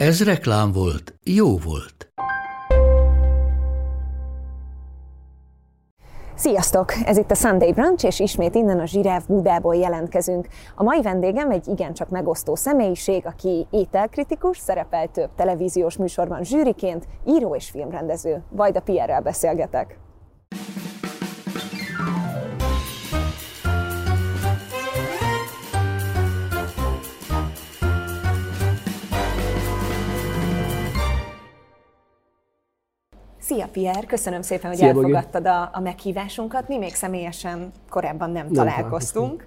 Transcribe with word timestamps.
Ez 0.00 0.24
reklám 0.24 0.72
volt, 0.72 1.14
jó 1.24 1.58
volt. 1.58 2.12
Sziasztok! 6.34 6.92
Ez 7.04 7.16
itt 7.16 7.30
a 7.30 7.34
Sunday 7.34 7.72
Brunch, 7.72 8.04
és 8.04 8.20
ismét 8.20 8.54
innen 8.54 8.80
a 8.80 8.86
Zsiráv 8.86 9.26
Budából 9.26 9.76
jelentkezünk. 9.76 10.48
A 10.74 10.82
mai 10.82 11.02
vendégem 11.02 11.50
egy 11.50 11.68
igencsak 11.68 12.08
megosztó 12.08 12.54
személyiség, 12.54 13.26
aki 13.26 13.66
ételkritikus, 13.70 14.58
szerepel 14.58 15.08
több 15.08 15.30
televíziós 15.36 15.96
műsorban 15.96 16.44
zsűriként, 16.44 17.06
író 17.26 17.54
és 17.54 17.70
filmrendező. 17.70 18.42
Vajda 18.50 18.80
Pierrel 18.80 19.20
beszélgetek. 19.20 19.98
Szia 33.50 33.68
Pierre, 33.72 34.06
köszönöm 34.06 34.42
szépen, 34.42 34.68
hogy 34.70 34.78
Szia, 34.78 34.86
elfogadtad 34.86 35.46
a, 35.46 35.70
a 35.72 35.80
meghívásunkat. 35.80 36.68
Mi 36.68 36.78
még 36.78 36.94
személyesen 36.94 37.72
korábban 37.88 38.30
nem, 38.30 38.44
nem 38.44 38.52
találkoztunk. 38.52 39.46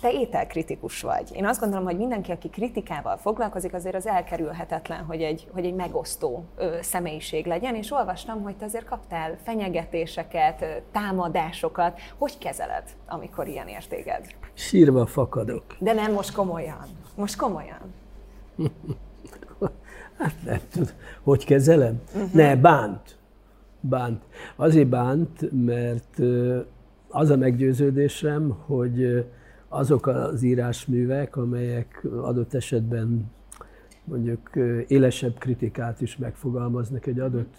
Te 0.00 0.12
ételkritikus 0.12 1.02
vagy. 1.02 1.30
Én 1.32 1.46
azt 1.46 1.60
gondolom, 1.60 1.84
hogy 1.84 1.96
mindenki, 1.96 2.32
aki 2.32 2.48
kritikával 2.48 3.16
foglalkozik, 3.16 3.74
azért 3.74 3.94
az 3.94 4.06
elkerülhetetlen, 4.06 5.04
hogy 5.04 5.22
egy, 5.22 5.48
hogy 5.52 5.64
egy 5.64 5.74
megosztó 5.74 6.44
ö, 6.56 6.76
személyiség 6.80 7.46
legyen, 7.46 7.74
és 7.74 7.92
olvastam, 7.92 8.42
hogy 8.42 8.56
te 8.56 8.64
azért 8.64 8.84
kaptál 8.84 9.36
fenyegetéseket, 9.44 10.82
támadásokat. 10.92 12.00
Hogy 12.18 12.38
kezeled, 12.38 12.84
amikor 13.08 13.46
ilyen 13.48 13.68
értéged? 13.68 14.26
Sírva 14.52 15.06
fakadok. 15.06 15.64
De 15.78 15.92
nem 15.92 16.12
most 16.12 16.32
komolyan. 16.32 16.86
Most 17.14 17.36
komolyan. 17.36 17.94
Hát 20.18 20.34
nem 20.44 20.60
tudom, 20.70 20.88
hogy 21.22 21.44
kezelem? 21.44 22.02
Uh-huh. 22.14 22.32
Ne, 22.32 22.56
bánt. 22.56 23.18
Bánt. 23.88 24.22
Azért 24.56 24.88
bánt, 24.88 25.50
mert 25.64 26.20
az 27.08 27.30
a 27.30 27.36
meggyőződésem, 27.36 28.50
hogy 28.66 29.26
azok 29.68 30.06
az 30.06 30.42
írásművek, 30.42 31.36
amelyek 31.36 32.06
adott 32.22 32.54
esetben 32.54 33.30
mondjuk 34.04 34.50
élesebb 34.86 35.38
kritikát 35.38 36.00
is 36.00 36.16
megfogalmaznak 36.16 37.06
egy 37.06 37.18
adott 37.18 37.54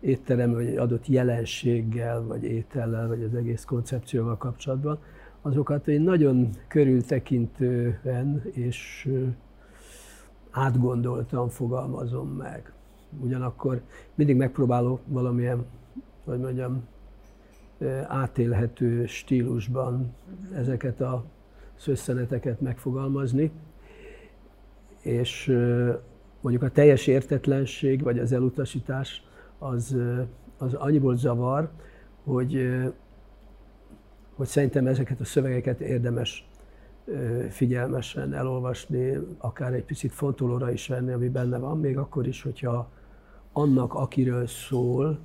étterem, 0.00 0.52
vagy 0.52 0.66
egy 0.66 0.76
adott 0.76 1.06
jelenséggel, 1.06 2.22
vagy 2.22 2.44
étellel, 2.44 3.08
vagy 3.08 3.22
az 3.22 3.34
egész 3.34 3.64
koncepcióval 3.64 4.36
kapcsolatban, 4.36 4.98
azokat 5.42 5.88
én 5.88 6.00
nagyon 6.00 6.50
körültekintően 6.68 8.42
és 8.52 9.08
átgondoltan 10.50 11.48
fogalmazom 11.48 12.28
meg. 12.28 12.72
Ugyanakkor 13.20 13.82
mindig 14.14 14.36
megpróbálok 14.36 15.00
valamilyen, 15.06 15.64
hogy 16.24 16.38
mondjam, 16.38 16.84
átélhető 18.06 19.06
stílusban 19.06 20.14
ezeket 20.54 21.00
a 21.00 21.24
szösszeneteket 21.74 22.60
megfogalmazni, 22.60 23.50
és 25.00 25.46
mondjuk 26.40 26.64
a 26.64 26.70
teljes 26.70 27.06
értetlenség 27.06 28.02
vagy 28.02 28.18
az 28.18 28.32
elutasítás 28.32 29.22
az, 29.58 29.96
az 30.58 30.74
annyiból 30.74 31.16
zavar, 31.16 31.70
hogy, 32.24 32.68
hogy 34.34 34.46
szerintem 34.46 34.86
ezeket 34.86 35.20
a 35.20 35.24
szövegeket 35.24 35.80
érdemes 35.80 36.48
figyelmesen 37.50 38.34
elolvasni, 38.34 39.18
akár 39.38 39.72
egy 39.72 39.84
picit 39.84 40.12
fontolóra 40.12 40.72
is 40.72 40.88
venni, 40.88 41.12
ami 41.12 41.28
benne 41.28 41.58
van, 41.58 41.80
még 41.80 41.98
akkor 41.98 42.26
is, 42.26 42.42
hogyha 42.42 42.90
annak, 43.56 43.94
akiről 43.94 44.46
szól, 44.46 45.18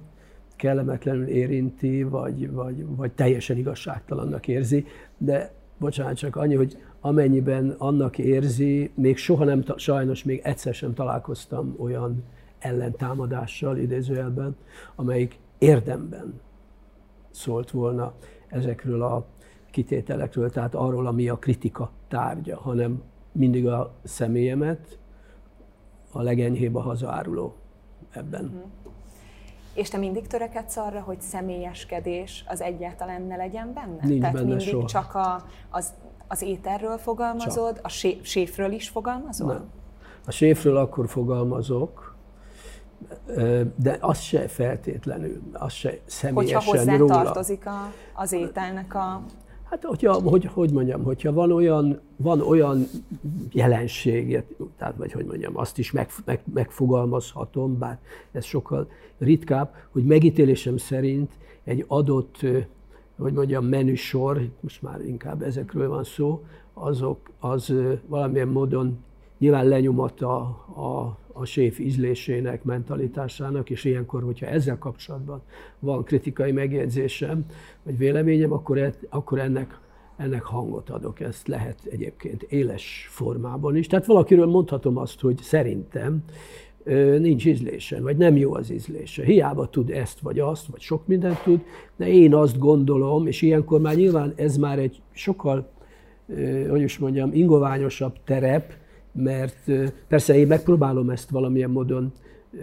kellemetlenül 0.55 1.27
érinti, 1.27 2.03
vagy, 2.03 2.51
vagy, 2.51 2.85
vagy 2.95 3.11
teljesen 3.11 3.57
igazságtalannak 3.57 4.47
érzi, 4.47 4.85
de 5.17 5.53
bocsánat, 5.77 6.17
csak 6.17 6.35
annyi, 6.35 6.55
hogy 6.55 6.77
amennyiben 6.99 7.75
annak 7.77 8.17
érzi, 8.17 8.91
még 8.95 9.17
soha 9.17 9.43
nem, 9.43 9.63
sajnos 9.75 10.23
még 10.23 10.41
egyszer 10.43 10.73
sem 10.73 10.93
találkoztam 10.93 11.75
olyan 11.77 12.23
ellentámadással, 12.59 13.77
idézőjelben, 13.77 14.55
amelyik 14.95 15.39
érdemben 15.57 16.39
szólt 17.31 17.71
volna 17.71 18.13
ezekről 18.47 19.01
a 19.01 19.25
kitételekről, 19.71 20.49
tehát 20.49 20.75
arról, 20.75 21.07
ami 21.07 21.29
a 21.29 21.37
kritika 21.37 21.91
tárgya, 22.07 22.57
hanem 22.57 23.01
mindig 23.31 23.67
a 23.67 23.93
személyemet, 24.03 24.99
a 26.11 26.21
legenyhébb 26.21 26.75
a 26.75 26.81
hazaáruló 26.81 27.55
ebben. 28.11 28.43
Uh-huh. 28.45 28.69
És 29.73 29.89
te 29.89 29.97
mindig 29.97 30.27
törekedsz 30.27 30.77
arra, 30.77 31.01
hogy 31.01 31.21
személyeskedés 31.21 32.43
az 32.47 32.61
egyáltalán 32.61 33.21
ne 33.21 33.35
legyen 33.35 33.73
benne? 33.73 33.97
Nincs 34.01 34.19
Tehát 34.19 34.35
benne 34.35 34.47
mindig 34.47 34.67
soha. 34.67 34.87
csak 34.87 35.15
a, 35.15 35.45
az, 35.69 35.93
az 36.27 36.41
ételről 36.41 36.97
fogalmazod, 36.97 37.75
csak. 37.75 37.85
a 37.85 37.89
sé, 37.89 38.19
séfről 38.23 38.71
is 38.71 38.89
fogalmazol? 38.89 39.53
Nem. 39.53 39.69
A 40.25 40.31
séfről 40.31 40.77
akkor 40.77 41.07
fogalmazok, 41.09 42.15
de 43.75 43.97
az 43.99 44.19
se 44.19 44.47
feltétlenül, 44.47 45.41
az 45.53 45.73
se 45.73 45.99
személyesen 46.05 46.61
Hogyha 46.61 46.77
hozzá 46.77 46.95
róla. 46.95 47.23
tartozik 47.23 47.65
a, 47.65 47.93
az 48.13 48.31
ételnek 48.31 48.95
a 48.95 49.21
Hát, 49.71 49.83
hogyha, 49.83 50.13
hogy, 50.13 50.45
hogy 50.45 50.71
mondjam, 50.71 51.03
hogyha 51.03 51.33
van 51.33 51.51
olyan, 51.51 51.99
van 52.15 52.41
olyan 52.41 52.87
jelenség, 53.51 54.43
tehát, 54.77 54.95
vagy 54.97 55.11
hogy 55.11 55.25
mondjam, 55.25 55.57
azt 55.57 55.77
is 55.77 55.91
meg, 55.91 56.09
meg, 56.25 56.41
megfogalmazhatom, 56.53 57.77
bár 57.77 57.99
ez 58.31 58.45
sokkal 58.45 58.89
ritkább, 59.17 59.73
hogy 59.91 60.03
megítélésem 60.03 60.77
szerint 60.77 61.31
egy 61.63 61.85
adott, 61.87 62.37
hogy 63.17 63.33
mondjam, 63.33 63.65
menüsor, 63.65 64.49
most 64.59 64.81
már 64.81 65.05
inkább 65.05 65.41
ezekről 65.41 65.89
van 65.89 66.03
szó, 66.03 66.43
azok, 66.73 67.29
az 67.39 67.73
valamilyen 68.07 68.47
módon 68.47 68.97
nyilván 69.37 69.67
lenyomata 69.67 70.35
a, 70.75 70.81
a 70.81 71.17
séf 71.45 71.79
ízlésének, 71.79 72.63
mentalitásának, 72.63 73.69
és 73.69 73.83
ilyenkor, 73.83 74.23
hogyha 74.23 74.45
ezzel 74.45 74.77
kapcsolatban 74.77 75.41
van 75.79 76.03
kritikai 76.03 76.51
megjegyzésem, 76.51 77.45
vagy 77.83 77.97
véleményem, 77.97 78.51
akkor, 78.51 78.77
e, 78.77 78.93
akkor 79.09 79.39
ennek, 79.39 79.79
ennek 80.17 80.43
hangot 80.43 80.89
adok. 80.89 81.19
Ezt 81.19 81.47
lehet 81.47 81.79
egyébként 81.89 82.41
éles 82.43 83.07
formában 83.09 83.75
is. 83.75 83.87
Tehát 83.87 84.05
valakiről 84.05 84.45
mondhatom 84.45 84.97
azt, 84.97 85.19
hogy 85.19 85.37
szerintem 85.37 86.23
nincs 87.19 87.45
ízlése, 87.45 88.01
vagy 88.01 88.17
nem 88.17 88.37
jó 88.37 88.53
az 88.53 88.71
ízlése. 88.71 89.23
Hiába 89.23 89.69
tud 89.69 89.89
ezt 89.89 90.19
vagy 90.19 90.39
azt, 90.39 90.67
vagy 90.67 90.81
sok 90.81 91.07
mindent 91.07 91.43
tud, 91.43 91.61
de 91.95 92.07
én 92.07 92.33
azt 92.33 92.57
gondolom, 92.57 93.27
és 93.27 93.41
ilyenkor 93.41 93.81
már 93.81 93.95
nyilván 93.95 94.33
ez 94.35 94.57
már 94.57 94.79
egy 94.79 95.01
sokkal, 95.11 95.71
hogy 96.69 96.81
is 96.81 96.97
mondjam, 96.97 97.33
ingoványosabb 97.33 98.13
terep, 98.25 98.73
mert 99.11 99.71
persze 100.07 100.35
én 100.35 100.47
megpróbálom 100.47 101.09
ezt 101.09 101.29
valamilyen 101.29 101.69
módon 101.69 102.11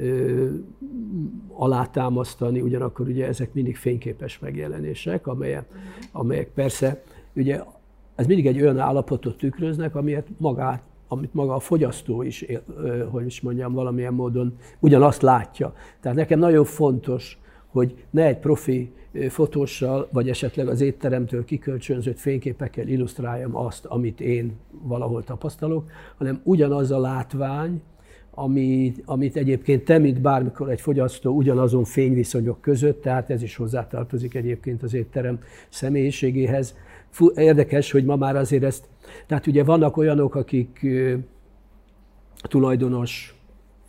ö, 0.00 0.48
alátámasztani, 1.48 2.60
ugyanakkor 2.60 3.08
ugye 3.08 3.26
ezek 3.26 3.52
mindig 3.52 3.76
fényképes 3.76 4.38
megjelenések, 4.38 5.26
amelyek, 5.26 5.64
amelyek 6.12 6.48
persze, 6.48 7.02
ugye 7.34 7.60
ez 8.14 8.26
mindig 8.26 8.46
egy 8.46 8.60
olyan 8.60 8.78
állapotot 8.78 9.36
tükröznek, 9.36 9.94
amiért 9.94 10.26
magát, 10.36 10.82
amit 11.08 11.34
maga 11.34 11.54
a 11.54 11.60
fogyasztó 11.60 12.22
is, 12.22 12.44
hogy 13.10 13.26
is 13.26 13.40
mondjam, 13.40 13.72
valamilyen 13.72 14.14
módon 14.14 14.58
ugyanazt 14.78 15.22
látja. 15.22 15.74
Tehát 16.00 16.18
nekem 16.18 16.38
nagyon 16.38 16.64
fontos, 16.64 17.38
hogy 17.66 18.04
ne 18.10 18.24
egy 18.24 18.38
profi 18.38 18.92
fotóssal, 19.28 20.08
vagy 20.12 20.28
esetleg 20.28 20.68
az 20.68 20.80
étteremtől 20.80 21.44
kikölcsönzött 21.44 22.18
fényképekkel 22.18 22.88
illusztráljam 22.88 23.56
azt, 23.56 23.84
amit 23.84 24.20
én 24.20 24.52
valahol 24.82 25.24
tapasztalok, 25.24 25.90
hanem 26.16 26.40
ugyanaz 26.42 26.90
a 26.90 27.00
látvány, 27.00 27.82
amit, 28.30 29.02
amit 29.04 29.36
egyébként 29.36 29.84
te, 29.84 29.98
mint 29.98 30.20
bármikor 30.20 30.70
egy 30.70 30.80
fogyasztó 30.80 31.36
ugyanazon 31.36 31.84
fényviszonyok 31.84 32.60
között, 32.60 33.02
tehát 33.02 33.30
ez 33.30 33.42
is 33.42 33.56
hozzátartozik 33.56 34.34
egyébként 34.34 34.82
az 34.82 34.94
étterem 34.94 35.40
személyiségéhez. 35.68 36.76
Érdekes, 37.34 37.90
hogy 37.90 38.04
ma 38.04 38.16
már 38.16 38.36
azért 38.36 38.62
ezt, 38.62 38.88
tehát 39.26 39.46
ugye 39.46 39.64
vannak 39.64 39.96
olyanok, 39.96 40.34
akik 40.34 40.86
tulajdonos 42.42 43.37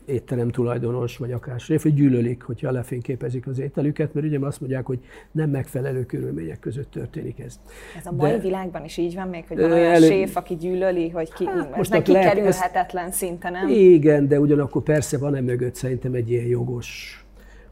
étterem 0.09 0.49
tulajdonos, 0.49 1.17
vagy 1.17 1.31
akár 1.31 1.59
séf, 1.59 1.83
hogy 1.83 1.93
gyűlölik, 1.93 2.43
hogyha 2.43 2.71
lefényképezik 2.71 3.47
az 3.47 3.59
ételüket, 3.59 4.13
mert 4.13 4.25
ugye 4.25 4.39
azt 4.39 4.59
mondják, 4.59 4.85
hogy 4.85 4.99
nem 5.31 5.49
megfelelő 5.49 6.05
körülmények 6.05 6.59
között 6.59 6.91
történik 6.91 7.39
ez. 7.39 7.59
Ez 7.97 8.05
a 8.05 8.11
mai 8.11 8.31
De, 8.31 8.39
világban 8.39 8.83
is 8.83 8.97
így 8.97 9.15
van 9.15 9.27
még, 9.27 9.45
hogy 9.47 9.59
van 9.59 9.71
olyan 9.71 9.93
elő, 9.93 10.07
séf, 10.07 10.35
aki 10.35 10.55
gyűlöli, 10.55 11.09
hogy 11.09 11.33
ki, 11.33 11.45
hát, 11.45 11.75
most 11.75 11.91
neki 11.91 12.11
kikerülhetetlen 12.11 13.11
szinte, 13.11 13.49
nem? 13.49 13.67
Igen, 13.67 14.27
de 14.27 14.39
ugyanakkor 14.39 14.83
persze 14.83 15.17
van-e 15.17 15.41
mögött 15.41 15.75
szerintem 15.75 16.13
egy 16.13 16.29
ilyen 16.29 16.45
jogos 16.45 17.23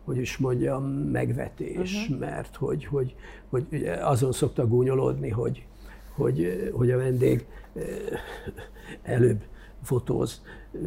hogy 0.07 0.17
is 0.17 0.37
mondjam, 0.37 0.83
megvetés, 1.11 1.93
uh-huh. 1.93 2.19
mert 2.19 2.55
hogy, 2.55 2.85
hogy, 2.85 3.15
hogy 3.49 3.91
azon 4.01 4.31
szoktak 4.31 4.69
gúnyolódni, 4.69 5.29
hogy, 5.29 5.65
hogy, 6.15 6.69
hogy 6.73 6.91
a 6.91 6.97
vendég 6.97 7.45
előbb 9.03 9.41
fotóz, 9.83 10.41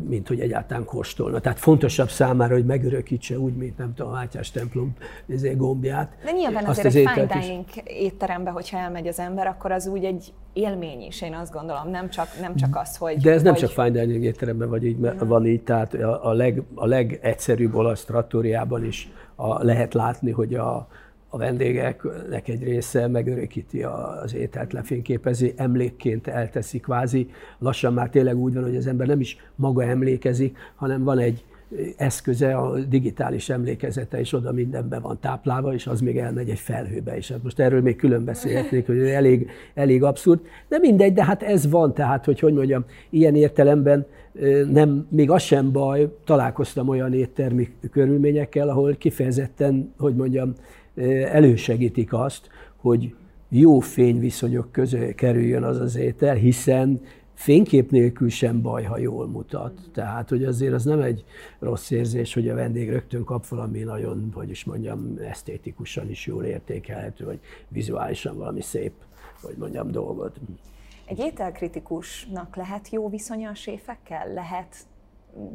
mint 0.08 0.28
hogy 0.28 0.40
egyáltalán 0.40 0.84
kóstolna. 0.84 1.40
Tehát 1.40 1.58
fontosabb 1.58 2.10
számára, 2.10 2.54
hogy 2.54 2.64
megörökítse 2.64 3.38
úgy, 3.38 3.56
mint 3.56 3.78
nem 3.78 3.94
tudom, 3.94 4.12
a 4.12 4.14
Mátyás 4.14 4.50
templom 4.50 4.92
ezért 5.28 5.56
gombját. 5.56 6.12
De 6.25 6.31
nyilván 6.31 6.64
azért 6.64 6.87
az 6.87 6.96
egy 6.96 7.08
fine 7.08 7.26
dining 7.26 7.64
étterembe, 7.84 8.50
hogyha 8.50 8.78
elmegy 8.78 9.06
az 9.06 9.19
ember, 9.19 9.46
akkor 9.46 9.72
az 9.72 9.87
úgy 9.87 10.04
egy 10.04 10.32
élmény 10.52 11.02
is, 11.02 11.22
én 11.22 11.34
azt 11.34 11.52
gondolom, 11.52 11.90
nem 11.90 12.10
csak, 12.10 12.26
nem 12.40 12.56
csak 12.56 12.76
az, 12.76 12.96
hogy... 12.96 13.16
De 13.16 13.32
ez 13.32 13.42
nem 13.42 13.54
csak 13.54 13.70
fine 13.70 13.90
dining 13.90 14.25
étteremben 14.25 14.69
vagy 14.69 14.84
így, 14.84 15.00
ja. 15.00 15.14
van 15.19 15.46
így, 15.46 15.62
tehát 15.62 15.94
a, 16.22 16.32
leg, 16.32 16.62
a 16.75 16.86
legegyszerűbb 16.86 17.75
olasz 17.75 18.04
trattóriában 18.04 18.84
is 18.84 19.12
a, 19.34 19.64
lehet 19.64 19.94
látni, 19.94 20.31
hogy 20.31 20.54
a, 20.54 20.88
a 21.32 21.38
vendégeknek 21.38 22.49
egy 22.49 22.62
része 22.62 23.06
megörökíti 23.06 23.82
az 23.82 24.35
ételt, 24.35 24.73
lefényképezi, 24.73 25.53
emlékként 25.56 26.27
elteszi 26.27 26.81
kvázi. 26.81 27.31
Lassan 27.59 27.93
már 27.93 28.09
tényleg 28.09 28.37
úgy 28.37 28.55
van, 28.55 28.62
hogy 28.62 28.77
az 28.77 28.87
ember 28.87 29.06
nem 29.06 29.21
is 29.21 29.37
maga 29.55 29.85
emlékezik, 29.85 30.56
hanem 30.75 31.05
van 31.05 31.19
egy 31.19 31.44
eszköze, 31.97 32.55
a 32.55 32.79
digitális 32.79 33.49
emlékezete, 33.49 34.21
és 34.21 34.32
oda 34.32 34.53
mindenben 34.53 35.03
van 35.03 35.19
táplálva, 35.21 35.75
és 35.75 35.87
az 35.87 36.00
még 36.00 36.19
elmegy 36.19 36.50
egy 36.50 36.59
felhőbe 36.59 37.17
is. 37.17 37.31
Hát 37.31 37.43
most 37.43 37.61
erről 37.61 37.81
még 37.81 37.97
külön 37.97 38.25
beszélhetnék, 38.25 38.87
hogy 38.87 38.99
elég, 38.99 39.50
elég 39.75 40.03
abszurd. 40.03 40.41
De 40.69 40.79
mindegy, 40.79 41.12
de 41.12 41.25
hát 41.25 41.43
ez 41.43 41.71
van, 41.71 41.94
tehát, 41.94 42.25
hogy 42.25 42.41
hogy 42.41 42.53
mondjam, 42.53 42.85
ilyen 43.11 43.35
értelemben 43.35 44.06
nem, 44.73 45.06
még 45.11 45.31
az 45.31 45.43
sem 45.43 45.73
baj, 45.73 46.17
találkoztam 46.25 46.88
olyan 46.88 47.12
éttermi 47.12 47.69
körülményekkel, 47.91 48.69
ahol 48.69 48.94
kifejezetten, 48.94 49.94
hogy 49.99 50.15
mondjam, 50.15 50.53
elősegítik 51.25 52.12
azt, 52.12 52.49
hogy 52.76 53.14
jó 53.49 53.79
fényviszonyok 53.79 54.73
közé 54.73 55.14
kerüljön 55.14 55.62
az 55.62 55.81
az 55.81 55.97
étel, 55.97 56.35
hiszen 56.35 57.00
fénykép 57.35 57.91
nélkül 57.91 58.29
sem 58.29 58.62
baj, 58.62 58.82
ha 58.82 58.99
jól 58.99 59.26
mutat. 59.26 59.81
Tehát, 59.93 60.29
hogy 60.29 60.44
azért 60.44 60.73
az 60.73 60.85
nem 60.85 61.00
egy 61.00 61.25
rossz 61.58 61.91
érzés, 61.91 62.35
hogy 62.35 62.49
a 62.49 62.55
vendég 62.55 62.91
rögtön 62.91 63.25
kap 63.25 63.47
valami 63.47 63.79
nagyon, 63.79 64.31
hogy 64.35 64.50
is 64.50 64.64
mondjam, 64.64 65.19
esztétikusan 65.29 66.11
is 66.11 66.26
jól 66.26 66.44
értékelhető, 66.44 67.25
vagy 67.25 67.38
vizuálisan 67.69 68.37
valami 68.37 68.61
szép, 68.61 68.93
hogy 69.43 69.55
mondjam, 69.58 69.91
dolgot. 69.91 70.37
Egy 71.06 71.19
ételkritikusnak 71.19 72.56
lehet 72.56 72.88
jó 72.91 73.08
viszonya 73.08 73.50
a 73.50 73.55
séfekkel? 73.55 74.32
Lehet 74.32 74.76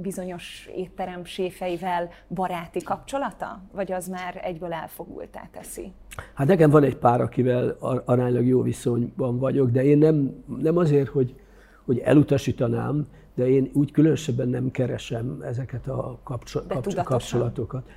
bizonyos 0.01 0.69
étterem 0.75 1.25
séfeivel 1.25 2.09
baráti 2.29 2.83
kapcsolata? 2.83 3.61
Vagy 3.73 3.91
az 3.91 4.07
már 4.07 4.41
egyből 4.43 4.73
elfogultá 4.73 5.49
teszi? 5.51 5.91
Hát 6.33 6.47
nekem 6.47 6.69
van 6.69 6.83
egy 6.83 6.97
pár, 6.97 7.21
akivel 7.21 7.77
aránylag 8.05 8.45
jó 8.45 8.61
viszonyban 8.61 9.39
vagyok, 9.39 9.69
de 9.69 9.83
én 9.83 9.97
nem, 9.97 10.43
nem 10.61 10.77
azért, 10.77 11.07
hogy, 11.07 11.35
hogy 11.85 11.99
elutasítanám, 11.99 13.05
de 13.35 13.47
én 13.47 13.69
úgy 13.73 13.91
különösebben 13.91 14.47
nem 14.47 14.71
keresem 14.71 15.41
ezeket 15.41 15.87
a 15.87 16.19
kapcsol, 16.23 16.63
kapcsol, 16.67 17.03
kapcsolatokat. 17.03 17.89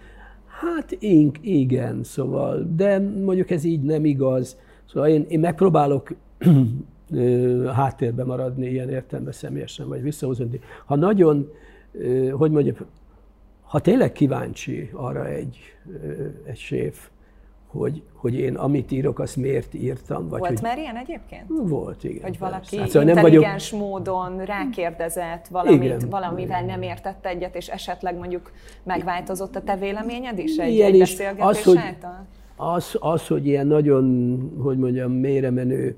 Hát 0.61 0.93
én, 0.93 1.31
igen, 1.41 2.05
szóval, 2.05 2.69
de 2.77 2.99
mondjuk 2.99 3.51
ez 3.51 3.65
így 3.65 3.83
nem 3.83 4.05
igaz. 4.05 4.57
Szóval 4.93 5.09
én, 5.09 5.25
én 5.29 5.41
megpróbálok 5.41 6.15
háttérbe 7.75 8.25
maradni 8.25 8.67
ilyen 8.67 8.89
értelemben 8.89 9.33
személyesen, 9.33 9.89
vagy 9.89 10.03
visszahúzni. 10.03 10.61
Ha 10.87 10.97
nagyon 10.97 11.51
hogy 12.33 12.51
mondjam, 12.51 12.77
ha 13.63 13.81
tényleg 13.81 14.13
kíváncsi 14.13 14.91
arra 14.93 15.27
egy, 15.27 15.59
egy 16.45 16.57
séf, 16.57 17.09
hogy, 17.67 18.03
hogy 18.13 18.35
én 18.35 18.55
amit 18.55 18.91
írok, 18.91 19.19
azt 19.19 19.37
miért 19.37 19.75
írtam. 19.75 20.29
Vagy 20.29 20.39
volt 20.39 20.53
hogy... 20.53 20.63
már 20.63 20.79
ilyen 20.79 20.97
egyébként? 20.97 21.45
Volt, 21.49 22.05
igen. 22.05 22.23
Hogy 22.23 22.39
valaki 22.39 22.79
hát, 22.79 22.89
szóval 22.89 23.09
intelligens 23.09 23.71
vagyok... 23.71 23.87
módon 23.89 24.45
rákérdezett 24.45 25.47
valamit, 25.47 25.83
igen. 25.83 26.09
valamivel 26.11 26.65
nem 26.65 26.83
értett 26.83 27.27
egyet, 27.27 27.57
és 27.57 27.69
esetleg 27.69 28.17
mondjuk 28.17 28.53
megváltozott 28.83 29.57
a 29.57 29.63
te 29.63 29.77
véleményed 29.77 30.39
is 30.39 30.57
egy, 30.57 30.73
ilyen 30.73 30.93
egy 30.93 30.99
beszélgetés 30.99 31.45
az, 31.45 31.63
hogy, 31.63 31.77
által? 31.77 32.27
Az, 32.57 32.97
az, 33.01 33.27
hogy 33.27 33.47
ilyen 33.47 33.67
nagyon, 33.67 34.39
hogy 34.63 34.79
mondjam, 34.79 35.13
mélyre 35.13 35.51
menő 35.51 35.97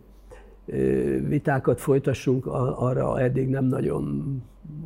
vitákat 1.29 1.81
folytassunk, 1.81 2.46
arra 2.76 3.20
eddig 3.20 3.49
nem 3.49 3.64
nagyon 3.64 4.37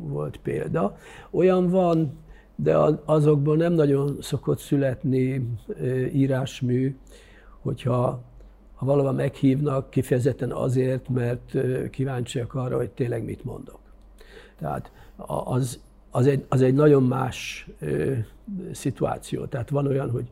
volt 0.09 0.37
példa. 0.37 0.97
Olyan 1.31 1.69
van, 1.69 2.17
de 2.55 2.77
azokból 3.05 3.55
nem 3.55 3.73
nagyon 3.73 4.17
szokott 4.21 4.59
születni 4.59 5.47
írásmű, 6.13 6.95
hogyha 7.61 8.21
ha 8.75 8.85
valahol 8.85 9.11
meghívnak 9.11 9.89
kifejezetten 9.89 10.51
azért, 10.51 11.09
mert 11.09 11.53
kíváncsiak 11.89 12.53
arra, 12.53 12.77
hogy 12.77 12.89
tényleg 12.89 13.23
mit 13.23 13.43
mondok. 13.43 13.79
Tehát 14.59 14.91
az, 15.45 15.79
az, 16.11 16.27
egy, 16.27 16.45
az 16.49 16.61
egy 16.61 16.73
nagyon 16.73 17.03
más 17.03 17.69
ö, 17.79 18.13
szituáció. 18.71 19.45
Tehát 19.45 19.69
van 19.69 19.87
olyan, 19.87 20.09
hogy 20.09 20.31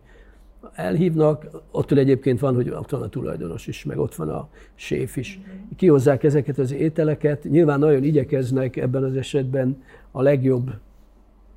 elhívnak, 0.73 1.47
ott 1.71 1.91
egyébként 1.91 2.39
van, 2.39 2.55
hogy 2.55 2.69
ott 2.69 2.89
van 2.89 3.01
a 3.01 3.09
tulajdonos 3.09 3.67
is, 3.67 3.83
meg 3.83 3.99
ott 3.99 4.15
van 4.15 4.29
a 4.29 4.47
séf 4.75 5.17
is. 5.17 5.39
Kihozzák 5.75 6.23
ezeket 6.23 6.57
az 6.57 6.71
ételeket, 6.71 7.43
nyilván 7.43 7.79
nagyon 7.79 8.03
igyekeznek 8.03 8.75
ebben 8.75 9.03
az 9.03 9.15
esetben 9.15 9.83
a 10.11 10.21
legjobb 10.21 10.71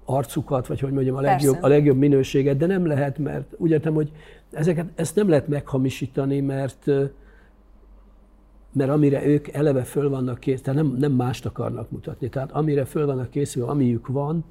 arcukat, 0.04 0.66
vagy 0.66 0.80
hogy 0.80 0.92
mondjam, 0.92 1.16
a 1.16 1.20
legjobb, 1.20 1.58
a 1.60 1.68
legjobb 1.68 1.96
minőséget, 1.96 2.56
de 2.56 2.66
nem 2.66 2.86
lehet, 2.86 3.18
mert 3.18 3.54
úgy 3.56 3.70
értem, 3.70 3.94
hogy 3.94 4.10
ezeket, 4.50 4.86
ezt 4.94 5.16
nem 5.16 5.28
lehet 5.28 5.48
meghamisítani, 5.48 6.40
mert 6.40 6.90
mert 8.72 8.90
amire 8.90 9.26
ők 9.26 9.48
eleve 9.48 9.82
föl 9.82 10.08
vannak 10.08 10.38
kész, 10.38 10.60
tehát 10.60 10.82
nem, 10.82 10.96
nem 10.98 11.12
mást 11.12 11.46
akarnak 11.46 11.90
mutatni. 11.90 12.28
Tehát 12.28 12.52
amire 12.52 12.84
föl 12.84 13.06
vannak 13.06 13.30
készülve, 13.30 13.70
amiük 13.70 14.06
van, 14.06 14.44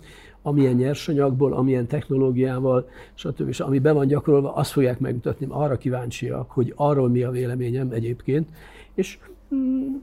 amilyen 0.45 0.73
nyersanyagból, 0.73 1.53
amilyen 1.53 1.87
technológiával, 1.87 2.89
stb. 3.13 3.47
És 3.47 3.59
ami 3.59 3.79
be 3.79 3.91
van 3.91 4.07
gyakorolva, 4.07 4.53
azt 4.53 4.71
fogják 4.71 4.99
megmutatni. 4.99 5.45
Arra 5.49 5.77
kíváncsiak, 5.77 6.51
hogy 6.51 6.73
arról 6.75 7.09
mi 7.09 7.23
a 7.23 7.31
véleményem 7.31 7.91
egyébként. 7.91 8.49
És 8.93 9.17
mm, 9.55 9.95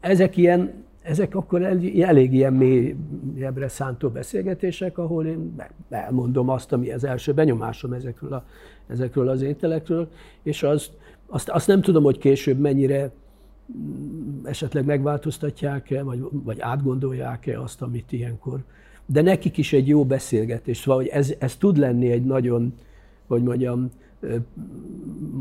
ezek 0.00 0.36
ilyen, 0.36 0.72
ezek 1.02 1.34
akkor 1.34 1.62
elég 1.98 2.32
ilyen 2.32 2.52
mélyebbre 2.52 3.68
szántó 3.68 4.08
beszélgetések, 4.08 4.98
ahol 4.98 5.26
én 5.26 5.54
elmondom 5.90 6.48
azt, 6.48 6.72
ami 6.72 6.90
az 6.90 7.04
első 7.04 7.32
benyomásom 7.32 7.92
ezekről, 7.92 8.32
a, 8.32 8.44
ezekről 8.86 9.28
az 9.28 9.42
ételekről, 9.42 10.08
és 10.42 10.62
azt, 10.62 10.90
azt, 11.26 11.48
azt 11.48 11.66
nem 11.66 11.80
tudom, 11.80 12.02
hogy 12.02 12.18
később 12.18 12.58
mennyire 12.58 13.10
mm, 13.76 14.46
esetleg 14.46 14.84
megváltoztatják-e, 14.84 16.02
vagy, 16.02 16.20
vagy 16.30 16.60
átgondolják-e 16.60 17.60
azt, 17.60 17.82
amit 17.82 18.12
ilyenkor 18.12 18.64
de 19.06 19.22
nekik 19.22 19.56
is 19.56 19.72
egy 19.72 19.88
jó 19.88 20.04
beszélgetés. 20.04 20.76
Szóval, 20.76 21.00
hogy 21.00 21.10
ez, 21.10 21.34
ez 21.38 21.56
tud 21.56 21.76
lenni 21.76 22.10
egy 22.10 22.24
nagyon, 22.24 22.74
hogy 23.26 23.42
mondjam, 23.42 23.90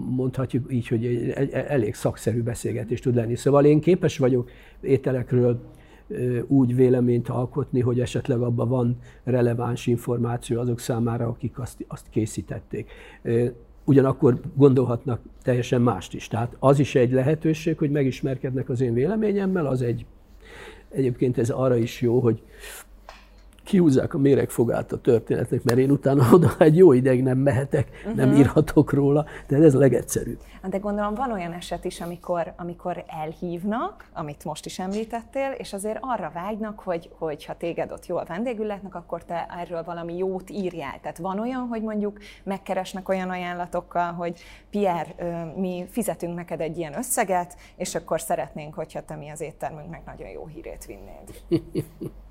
mondhatjuk 0.09 0.73
így, 0.73 0.87
hogy 0.87 1.05
egy, 1.05 1.49
elég 1.51 1.93
szakszerű 1.93 2.41
beszélgetés 2.41 2.99
tud 2.99 3.15
lenni. 3.15 3.35
Szóval 3.35 3.65
én 3.65 3.79
képes 3.79 4.17
vagyok 4.17 4.49
ételekről 4.81 5.59
úgy 6.47 6.75
véleményt 6.75 7.29
alkotni, 7.29 7.79
hogy 7.79 7.99
esetleg 7.99 8.41
abban 8.41 8.69
van 8.69 8.97
releváns 9.23 9.87
információ 9.87 10.59
azok 10.59 10.79
számára, 10.79 11.27
akik 11.27 11.59
azt, 11.59 11.85
azt 11.87 12.09
készítették. 12.09 12.91
Ugyanakkor 13.85 14.39
gondolhatnak 14.55 15.21
teljesen 15.43 15.81
mást 15.81 16.13
is. 16.13 16.27
Tehát 16.27 16.55
az 16.59 16.79
is 16.79 16.95
egy 16.95 17.11
lehetőség, 17.11 17.77
hogy 17.77 17.91
megismerkednek 17.91 18.69
az 18.69 18.81
én 18.81 18.93
véleményemmel, 18.93 19.65
az 19.65 19.81
egy, 19.81 20.05
egyébként 20.89 21.37
ez 21.37 21.49
arra 21.49 21.75
is 21.75 22.01
jó, 22.01 22.19
hogy 22.19 22.41
kihúzzák 23.63 24.13
a 24.13 24.17
méregfogát 24.17 24.91
a 24.91 24.97
történetnek, 25.01 25.63
mert 25.63 25.77
én 25.77 25.91
utána 25.91 26.27
oda 26.35 26.51
egy 26.59 26.77
jó 26.77 26.93
ideig 26.93 27.23
nem 27.23 27.37
mehetek, 27.37 27.87
uh-huh. 27.97 28.15
nem 28.15 28.29
mhm. 28.29 28.37
írhatok 28.37 28.93
róla, 28.93 29.25
de 29.47 29.57
ez 29.57 29.75
a 29.75 29.79
legegyszerűbb. 29.79 30.39
De 30.69 30.77
gondolom 30.77 31.13
van 31.13 31.31
olyan 31.31 31.51
eset 31.51 31.85
is, 31.85 32.01
amikor, 32.01 32.53
amikor 32.57 33.03
elhívnak, 33.07 34.05
amit 34.13 34.43
most 34.43 34.65
is 34.65 34.79
említettél, 34.79 35.51
és 35.57 35.73
azért 35.73 35.97
arra 36.01 36.31
vágynak, 36.33 36.79
hogy, 36.79 37.09
hogy 37.17 37.45
ha 37.45 37.57
téged 37.57 37.91
ott 37.91 38.05
jól 38.05 38.23
vendégül 38.27 38.65
lehetnek, 38.65 38.95
akkor 38.95 39.23
te 39.23 39.45
erről 39.59 39.83
valami 39.83 40.17
jót 40.17 40.49
írjál. 40.49 40.99
Tehát 41.01 41.17
van 41.17 41.39
olyan, 41.39 41.67
hogy 41.67 41.81
mondjuk 41.81 42.19
megkeresnek 42.43 43.09
olyan 43.09 43.29
ajánlatokkal, 43.29 44.11
hogy 44.11 44.39
Pierre, 44.69 45.15
mi 45.55 45.85
fizetünk 45.89 46.35
neked 46.35 46.61
egy 46.61 46.77
ilyen 46.77 46.97
összeget, 46.97 47.57
és 47.75 47.95
akkor 47.95 48.21
szeretnénk, 48.21 48.73
hogyha 48.73 49.05
te 49.05 49.15
mi 49.15 49.29
az 49.29 49.41
éttermünknek 49.41 50.05
nagyon 50.05 50.29
jó 50.29 50.47
hírét 50.47 50.85
vinnéd. 50.85 51.61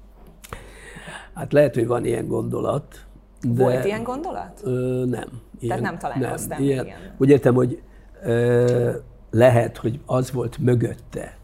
Hát 1.34 1.52
lehet, 1.52 1.74
hogy 1.74 1.86
van 1.86 2.04
ilyen 2.04 2.26
gondolat. 2.26 3.06
De, 3.40 3.62
Volt 3.62 3.84
ilyen 3.84 4.02
gondolat? 4.02 4.60
Ö, 4.64 5.04
nem. 5.06 5.28
Ilyen, 5.58 5.78
Tehát 5.78 5.82
nem 5.82 5.98
találkoztam 5.98 6.58
nem, 6.58 6.66
ilyen. 6.66 6.84
ilyen. 6.84 6.98
Úgy 7.18 7.30
értem, 7.30 7.54
hogy 7.54 7.82
ö, 8.22 8.90
lehet, 9.30 9.76
hogy 9.76 10.00
az 10.06 10.32
volt 10.32 10.58
mögötte, 10.58 11.36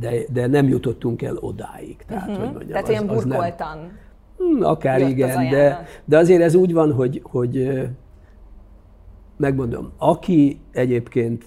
de, 0.00 0.10
de 0.32 0.46
nem 0.46 0.68
jutottunk 0.68 1.22
el 1.22 1.36
odáig. 1.36 1.96
Tehát, 2.06 2.28
uh-huh. 2.28 2.44
hogy 2.44 2.52
mondjam, 2.52 2.68
Tehát 2.68 2.84
az, 2.84 2.90
ilyen 2.90 3.06
burkoltan. 3.06 3.78
Az 3.78 3.84
nem, 4.38 4.48
hmm, 4.48 4.64
akár 4.64 5.00
igen, 5.00 5.48
de, 5.50 5.86
de 6.04 6.18
azért 6.18 6.42
ez 6.42 6.54
úgy 6.54 6.72
van, 6.72 6.92
hogy, 6.92 7.20
hogy 7.24 7.80
megmondom, 9.36 9.92
aki 9.96 10.60
egyébként, 10.72 11.46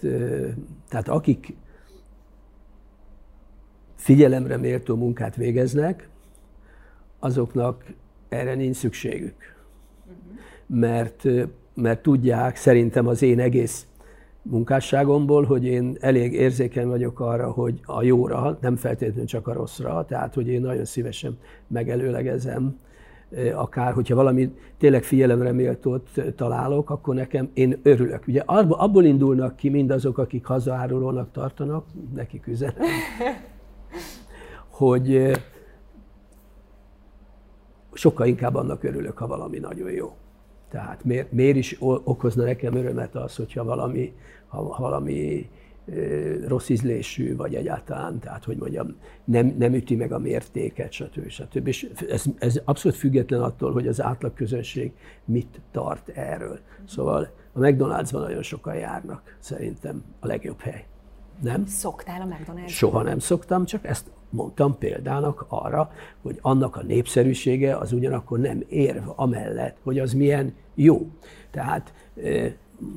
tehát 0.89 1.07
akik 1.07 1.55
figyelemre 3.95 4.57
méltó 4.57 4.95
munkát 4.95 5.35
végeznek, 5.35 6.09
azoknak 7.23 7.83
erre 8.29 8.55
nincs 8.55 8.75
szükségük. 8.75 9.55
Mert, 10.65 11.23
mert 11.73 12.01
tudják, 12.01 12.55
szerintem 12.55 13.07
az 13.07 13.21
én 13.21 13.39
egész 13.39 13.87
munkásságomból, 14.41 15.43
hogy 15.43 15.65
én 15.65 15.97
elég 15.99 16.33
érzékeny 16.33 16.87
vagyok 16.87 17.19
arra, 17.19 17.51
hogy 17.51 17.79
a 17.85 18.03
jóra, 18.03 18.57
nem 18.61 18.75
feltétlenül 18.75 19.25
csak 19.25 19.47
a 19.47 19.53
rosszra, 19.53 20.05
tehát 20.05 20.33
hogy 20.33 20.47
én 20.47 20.61
nagyon 20.61 20.85
szívesen 20.85 21.37
megelőlegezem, 21.67 22.79
akár 23.53 23.93
hogyha 23.93 24.15
valami 24.15 24.53
tényleg 24.77 25.03
figyelemre 25.03 25.51
méltót 25.51 26.09
találok, 26.35 26.89
akkor 26.89 27.15
nekem 27.15 27.49
én 27.53 27.79
örülök. 27.83 28.27
Ugye 28.27 28.41
abból 28.45 29.03
indulnak 29.03 29.55
ki 29.55 29.69
mindazok, 29.69 30.17
akik 30.17 30.45
hazaárulónak 30.45 31.31
tartanak, 31.31 31.85
nekik 32.15 32.47
üzenem, 32.47 32.87
hogy 34.79 35.31
sokkal 37.93 38.27
inkább 38.27 38.55
annak 38.55 38.83
örülök, 38.83 39.17
ha 39.17 39.27
valami 39.27 39.59
nagyon 39.59 39.91
jó. 39.91 40.15
Tehát 40.69 41.03
miért, 41.03 41.31
miért 41.31 41.57
is 41.57 41.77
okozna 41.79 42.43
nekem 42.43 42.75
örömet 42.75 43.15
az, 43.15 43.35
hogyha 43.35 43.63
valami, 43.63 44.13
ha, 44.47 44.73
ha 44.73 44.81
valami 44.81 45.49
rossz 46.47 46.69
ízlésű, 46.69 47.35
vagy 47.35 47.55
egyáltalán, 47.55 48.19
tehát 48.19 48.43
hogy 48.43 48.57
mondjam, 48.57 48.95
nem, 49.23 49.55
nem 49.57 49.73
üti 49.73 49.95
meg 49.95 50.11
a 50.11 50.19
mértéket, 50.19 50.91
stb. 50.91 51.29
stb. 51.29 51.67
És 51.67 51.89
ez, 52.09 52.23
ez 52.37 52.61
abszolút 52.63 52.97
független 52.97 53.41
attól, 53.41 53.71
hogy 53.71 53.87
az 53.87 54.01
átlag 54.01 54.33
közönség 54.33 54.91
mit 55.25 55.61
tart 55.71 56.09
erről. 56.09 56.59
Szóval 56.85 57.29
a 57.53 57.59
McDonald'sban 57.59 58.19
nagyon 58.19 58.41
sokan 58.41 58.75
járnak, 58.75 59.35
szerintem 59.39 60.03
a 60.19 60.27
legjobb 60.27 60.59
hely. 60.59 60.85
Nem? 61.41 61.65
Szoktál 61.65 62.21
a 62.21 62.25
McDonald's? 62.25 62.67
Soha 62.67 63.01
nem 63.01 63.19
szoktam, 63.19 63.65
csak 63.65 63.85
ezt 63.85 64.11
mondtam 64.33 64.77
példának 64.77 65.45
arra, 65.47 65.91
hogy 66.21 66.37
annak 66.41 66.75
a 66.75 66.83
népszerűsége 66.83 67.77
az 67.77 67.93
ugyanakkor 67.93 68.39
nem 68.39 68.63
érv 68.69 69.03
amellett, 69.15 69.77
hogy 69.83 69.99
az 69.99 70.13
milyen 70.13 70.53
jó. 70.75 71.07
Tehát 71.51 71.93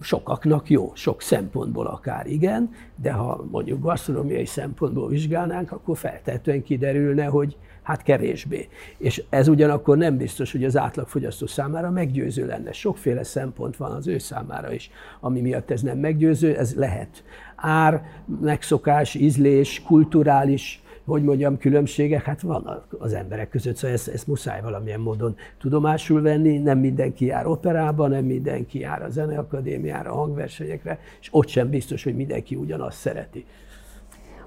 sokaknak 0.00 0.70
jó, 0.70 0.92
sok 0.94 1.22
szempontból 1.22 1.86
akár 1.86 2.26
igen, 2.26 2.70
de 3.02 3.12
ha 3.12 3.46
mondjuk 3.50 3.82
gasztronómiai 3.82 4.44
szempontból 4.44 5.08
vizsgálnánk, 5.08 5.72
akkor 5.72 5.96
feltetően 5.96 6.62
kiderülne, 6.62 7.24
hogy 7.24 7.56
hát 7.82 8.02
kevésbé. 8.02 8.68
És 8.98 9.22
ez 9.28 9.48
ugyanakkor 9.48 9.96
nem 9.96 10.16
biztos, 10.16 10.52
hogy 10.52 10.64
az 10.64 10.76
átlagfogyasztó 10.76 11.46
számára 11.46 11.90
meggyőző 11.90 12.46
lenne. 12.46 12.72
Sokféle 12.72 13.22
szempont 13.22 13.76
van 13.76 13.92
az 13.92 14.06
ő 14.06 14.18
számára 14.18 14.72
is, 14.72 14.90
ami 15.20 15.40
miatt 15.40 15.70
ez 15.70 15.82
nem 15.82 15.98
meggyőző, 15.98 16.56
ez 16.56 16.74
lehet. 16.74 17.24
Ár, 17.56 18.02
megszokás, 18.40 19.14
ízlés, 19.14 19.82
kulturális 19.82 20.82
hogy 21.06 21.22
mondjam, 21.22 21.58
különbségek, 21.58 22.22
hát 22.22 22.40
van 22.40 22.84
az 22.98 23.12
emberek 23.12 23.48
között, 23.48 23.76
szóval 23.76 23.96
ezt, 23.96 24.08
ezt 24.08 24.26
muszáj 24.26 24.60
valamilyen 24.60 25.00
módon 25.00 25.36
tudomásul 25.58 26.22
venni, 26.22 26.58
nem 26.58 26.78
mindenki 26.78 27.24
jár 27.24 27.46
operába, 27.46 28.06
nem 28.08 28.24
mindenki 28.24 28.78
jár 28.78 29.02
a 29.02 29.10
zeneakadémiára, 29.10 30.10
a 30.10 30.14
hangversenyekre, 30.14 30.98
és 31.20 31.28
ott 31.30 31.48
sem 31.48 31.70
biztos, 31.70 32.04
hogy 32.04 32.16
mindenki 32.16 32.54
ugyanazt 32.54 32.98
szereti 32.98 33.44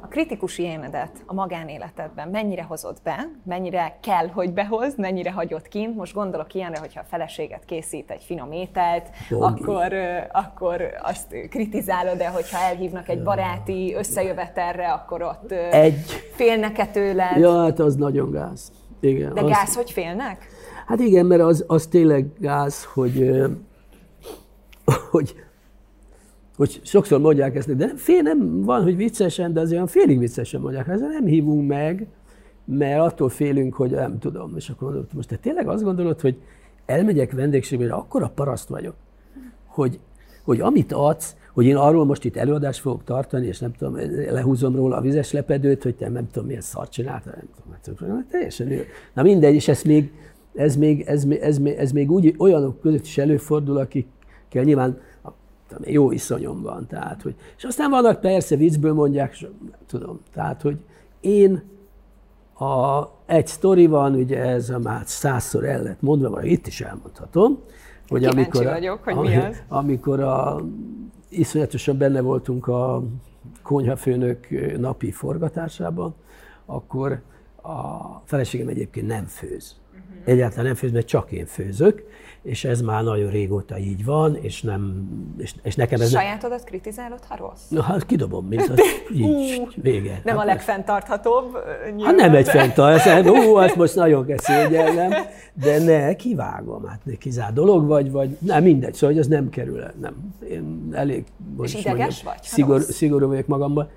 a 0.01 0.07
kritikus 0.07 0.57
énedet 0.57 1.11
a 1.25 1.33
magánéletedben 1.33 2.27
mennyire 2.27 2.63
hozod 2.63 2.97
be, 3.03 3.29
mennyire 3.43 3.97
kell, 4.01 4.27
hogy 4.27 4.53
behoz, 4.53 4.95
mennyire 4.95 5.31
hagyod 5.31 5.67
kint. 5.67 5.95
Most 5.95 6.13
gondolok 6.13 6.53
ilyenre, 6.53 6.79
hogyha 6.79 6.99
a 6.99 7.05
feleséget 7.09 7.65
készít 7.65 8.11
egy 8.11 8.23
finom 8.23 8.51
ételt, 8.51 9.09
akkor, 9.29 9.93
akkor 10.31 10.81
azt 11.01 11.35
kritizálod, 11.49 12.17
de 12.17 12.27
hogyha 12.27 12.57
elhívnak 12.57 13.09
egy 13.09 13.23
baráti 13.23 13.93
összejövetelre, 13.97 14.91
akkor 14.91 15.21
ott 15.21 15.51
egy. 15.51 16.05
félnek-e 16.35 16.85
tőled? 16.85 17.37
Ja, 17.37 17.61
hát 17.61 17.79
az 17.79 17.95
nagyon 17.95 18.31
gáz. 18.31 18.71
Igen, 18.99 19.33
de 19.33 19.41
az... 19.41 19.49
gáz, 19.49 19.75
hogy 19.75 19.91
félnek? 19.91 20.47
Hát 20.85 20.99
igen, 20.99 21.25
mert 21.25 21.41
az, 21.41 21.63
az 21.67 21.87
tényleg 21.87 22.25
gáz, 22.39 22.83
hogy, 22.83 23.31
hogy 25.11 25.35
hogy 26.59 26.79
sokszor 26.83 27.19
mondják 27.19 27.55
ezt, 27.55 27.75
de 27.75 27.91
fél 27.95 28.21
nem 28.21 28.61
van, 28.61 28.83
hogy 28.83 28.95
viccesen, 28.95 29.53
de 29.53 29.59
azért 29.59 29.75
olyan 29.75 29.87
félig 29.87 30.19
viccesen 30.19 30.61
mondják, 30.61 30.87
ezzel 30.87 31.07
nem 31.07 31.25
hívunk 31.25 31.67
meg, 31.67 32.07
mert 32.65 32.99
attól 32.99 33.29
félünk, 33.29 33.73
hogy 33.73 33.91
nem 33.91 34.19
tudom. 34.19 34.53
És 34.55 34.69
akkor 34.69 34.87
mondom, 34.87 35.07
most 35.13 35.27
te 35.27 35.35
tényleg 35.35 35.67
azt 35.67 35.83
gondolod, 35.83 36.19
hogy 36.19 36.35
elmegyek 36.85 37.31
vendégségbe, 37.31 37.93
akkor 37.93 38.23
a 38.23 38.31
paraszt 38.35 38.69
vagyok, 38.69 38.95
hogy, 39.65 39.99
hogy 40.43 40.59
amit 40.59 40.91
adsz, 40.91 41.35
hogy 41.53 41.65
én 41.65 41.75
arról 41.75 42.05
most 42.05 42.25
itt 42.25 42.35
előadást 42.35 42.79
fogok 42.79 43.03
tartani, 43.03 43.47
és 43.47 43.59
nem 43.59 43.73
tudom, 43.73 43.95
lehúzom 44.29 44.75
róla 44.75 44.97
a 44.97 45.01
vizes 45.01 45.31
lepedőt, 45.31 45.83
hogy 45.83 45.95
te 45.95 46.09
nem 46.09 46.27
tudom, 46.31 46.47
milyen 46.47 46.61
szart 46.61 46.91
csináltál, 46.91 47.43
nem 47.69 47.79
tudom, 47.81 48.15
hát 48.15 48.25
teljesen 48.25 48.67
jó. 48.67 48.81
Na 49.13 49.21
mindegy, 49.21 49.53
és 49.55 49.67
ez 49.67 49.81
még, 49.81 50.11
ez 50.53 50.75
még, 50.75 51.01
ez, 51.01 51.23
még, 51.23 51.39
ez, 51.39 51.57
még, 51.57 51.73
ez 51.73 51.91
még 51.91 52.11
úgy 52.11 52.35
olyanok 52.37 52.81
között 52.81 53.05
is 53.05 53.17
előfordul, 53.17 53.77
akikkel 53.77 54.63
nyilván 54.63 54.97
tudom, 55.69 55.93
jó 55.93 56.11
iszonyom 56.11 56.61
van. 56.61 56.87
Tehát, 56.87 57.21
hogy, 57.21 57.35
és 57.57 57.63
aztán 57.63 57.89
vannak 57.89 58.19
persze 58.19 58.55
viccből 58.55 58.93
mondják, 58.93 59.37
nem 59.41 59.79
tudom, 59.87 60.19
tehát, 60.33 60.61
hogy 60.61 60.77
én 61.19 61.63
a, 62.59 63.03
egy 63.25 63.47
sztori 63.47 63.87
van, 63.87 64.15
ugye 64.15 64.41
ez 64.43 64.69
a 64.69 64.79
már 64.79 65.01
százszor 65.05 65.65
el 65.65 65.81
lett 65.81 66.01
mondva, 66.01 66.29
vagy 66.29 66.45
itt 66.45 66.67
is 66.67 66.81
elmondhatom, 66.81 67.59
hogy 68.07 68.25
amikor, 68.25 68.63
vagyok, 68.63 69.03
hogy 69.03 69.15
mi 69.15 69.35
az. 69.35 69.61
amikor 69.67 70.19
a, 70.19 70.61
iszonyatosan 71.29 71.97
benne 71.97 72.21
voltunk 72.21 72.67
a 72.67 73.03
konyhafőnök 73.63 74.47
napi 74.77 75.11
forgatásában, 75.11 76.15
akkor 76.65 77.21
a 77.61 78.21
feleségem 78.25 78.67
egyébként 78.67 79.07
nem 79.07 79.25
főz. 79.25 79.75
Egyáltalán 80.25 80.65
nem 80.65 80.75
főz, 80.75 80.91
mert 80.91 81.07
csak 81.07 81.31
én 81.31 81.45
főzök, 81.45 82.03
és 82.41 82.65
ez 82.65 82.81
már 82.81 83.03
nagyon 83.03 83.29
régóta 83.29 83.77
így 83.77 84.05
van, 84.05 84.35
és, 84.35 84.61
nem, 84.61 85.09
és, 85.37 85.53
és 85.63 85.75
nekem 85.75 86.01
ez... 86.01 86.09
Sajátodat 86.09 86.57
nem... 86.57 86.67
kritizálod, 86.67 87.19
ha 87.27 87.35
rossz? 87.35 87.67
Na, 87.69 87.81
hát 87.81 88.05
kidobom, 88.05 88.45
mint 88.45 88.69
az, 88.69 88.79
így, 89.13 89.67
vége. 89.75 90.21
Nem 90.23 90.35
hát 90.35 90.45
a 90.45 90.47
legfenntarthatóbb? 90.47 91.57
Hát 92.03 92.15
nem 92.15 92.35
egy 92.35 92.47
fenntartható, 92.47 93.35
ó, 93.35 93.55
azt 93.55 93.75
most 93.75 93.95
nagyon 93.95 94.25
kell 94.25 94.37
de 95.53 95.79
ne, 95.83 96.13
kivágom, 96.15 96.85
hát 96.85 96.99
ne 97.03 97.15
kizár 97.15 97.53
dolog 97.53 97.87
vagy, 97.87 98.11
vagy 98.11 98.37
nem, 98.39 98.63
mindegy, 98.63 98.93
szóval 98.93 99.09
hogy 99.09 99.19
az 99.19 99.27
nem 99.27 99.49
kerül 99.49 99.83
nem. 100.01 100.33
Én 100.49 100.89
elég, 100.91 101.23
és 101.61 101.73
ideges 101.73 101.97
mondjam, 101.97 102.09
vagy? 102.23 102.43
Szigor, 102.43 102.81
szigorú 102.81 103.27
vagyok 103.27 103.47
magamban. 103.47 103.89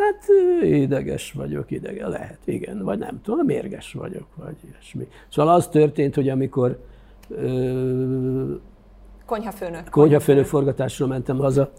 Hát 0.00 0.24
ideges 0.62 1.32
vagyok, 1.32 1.70
idege 1.70 2.08
lehet, 2.08 2.38
igen, 2.44 2.82
vagy 2.84 2.98
nem 2.98 3.20
tudom, 3.22 3.46
mérges 3.46 3.92
vagyok, 3.92 4.26
vagy 4.36 4.56
ilyesmi. 4.70 5.08
Szóval 5.28 5.54
az 5.54 5.68
történt, 5.68 6.14
hogy 6.14 6.28
amikor 6.28 6.78
Konyhafőnök. 9.26 9.88
Konyhafőnök 9.88 10.44
forgatásról 10.44 11.08
mentem 11.08 11.38
haza, 11.38 11.72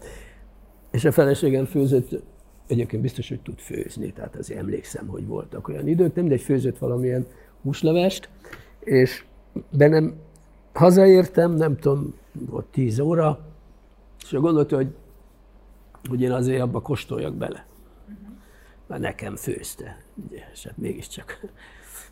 és 0.90 1.04
a 1.04 1.12
feleségem 1.12 1.64
főzött, 1.64 2.22
egyébként 2.66 3.02
biztos, 3.02 3.28
hogy 3.28 3.40
tud 3.40 3.58
főzni, 3.58 4.12
tehát 4.12 4.36
azért 4.36 4.60
emlékszem, 4.60 5.06
hogy 5.06 5.26
voltak 5.26 5.68
olyan 5.68 5.88
idők, 5.88 6.14
nem, 6.14 6.28
de 6.28 6.34
egy 6.34 6.40
főzött 6.40 6.78
valamilyen 6.78 7.26
húslevest, 7.62 8.28
és 8.80 9.24
bennem 9.70 10.14
hazaértem, 10.72 11.54
nem 11.54 11.76
tudom, 11.76 12.14
volt 12.32 12.66
tíz 12.66 13.00
óra, 13.00 13.38
és 14.22 14.32
gondolta, 14.32 14.76
hogy, 14.76 14.94
hogy 16.08 16.20
én 16.20 16.32
azért 16.32 16.60
abba 16.60 16.80
kóstoljak 16.80 17.34
bele. 17.34 17.66
Mert 18.86 19.00
nekem 19.00 19.36
főzte, 19.36 19.98
ugye, 20.28 20.42
és 20.52 20.64
hát 20.64 20.76
mégiscsak 20.76 21.40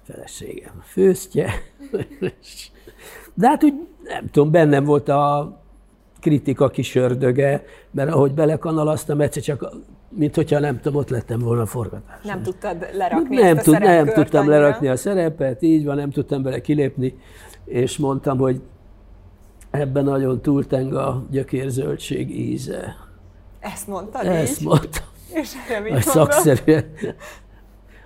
feleségem 0.02 0.82
főztje. 0.84 1.50
De 3.34 3.48
hát 3.48 3.64
úgy 3.64 3.74
nem 4.04 4.26
tudom, 4.30 4.50
bennem 4.50 4.84
volt 4.84 5.08
a 5.08 5.54
kritika 6.20 6.68
kis 6.68 6.94
ördöge, 6.94 7.64
mert 7.90 8.10
ahogy 8.10 8.32
belekanalaztam, 8.32 9.20
egyszer 9.20 9.42
csak, 9.42 9.72
mint 10.08 10.34
hogyha 10.34 10.58
nem 10.58 10.80
tudom, 10.80 10.98
ott 10.98 11.08
lettem 11.08 11.38
volna 11.38 11.62
a 11.62 11.66
forgatás. 11.66 12.24
Nem 12.24 12.42
tudtad 12.42 12.88
lerakni 12.92 13.36
nem 13.36 13.56
ezt 13.56 13.64
tud, 13.64 13.78
Nem 13.78 14.06
tudtam 14.06 14.40
annyira. 14.40 14.58
lerakni 14.60 14.88
a 14.88 14.96
szerepet, 14.96 15.62
így 15.62 15.84
van, 15.84 15.96
nem 15.96 16.10
tudtam 16.10 16.42
bele 16.42 16.60
kilépni, 16.60 17.18
és 17.64 17.96
mondtam, 17.98 18.38
hogy 18.38 18.60
ebben 19.70 20.04
nagyon 20.04 20.40
túlteng 20.40 20.94
a 20.94 21.24
gyökérzöldség 21.30 22.38
íze. 22.38 22.96
Ezt 23.60 23.86
mondtad 23.86 24.26
Ezt 24.26 24.60
így? 24.60 24.66
mondtam. 24.66 25.04
És 25.34 25.52
erre 25.68 25.80
mit 25.80 26.02
Szakszerűen. 26.02 26.94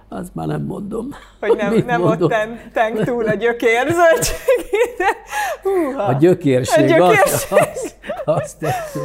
azt 0.08 0.34
már 0.34 0.46
nem 0.46 0.62
mondom. 0.62 1.08
Hogy 1.40 1.56
nem, 1.56 1.84
nem 1.86 2.00
mondom? 2.00 2.30
ott 2.30 2.72
tenk 2.72 3.04
túl 3.04 3.26
a 3.26 3.34
gyökérzöldség. 3.34 4.36
A 5.96 6.12
gyökérség, 6.12 6.84
a 6.84 6.86
gyökérség. 6.86 7.58
azt, 7.58 7.96
azt, 8.24 8.62
azt 8.62 8.98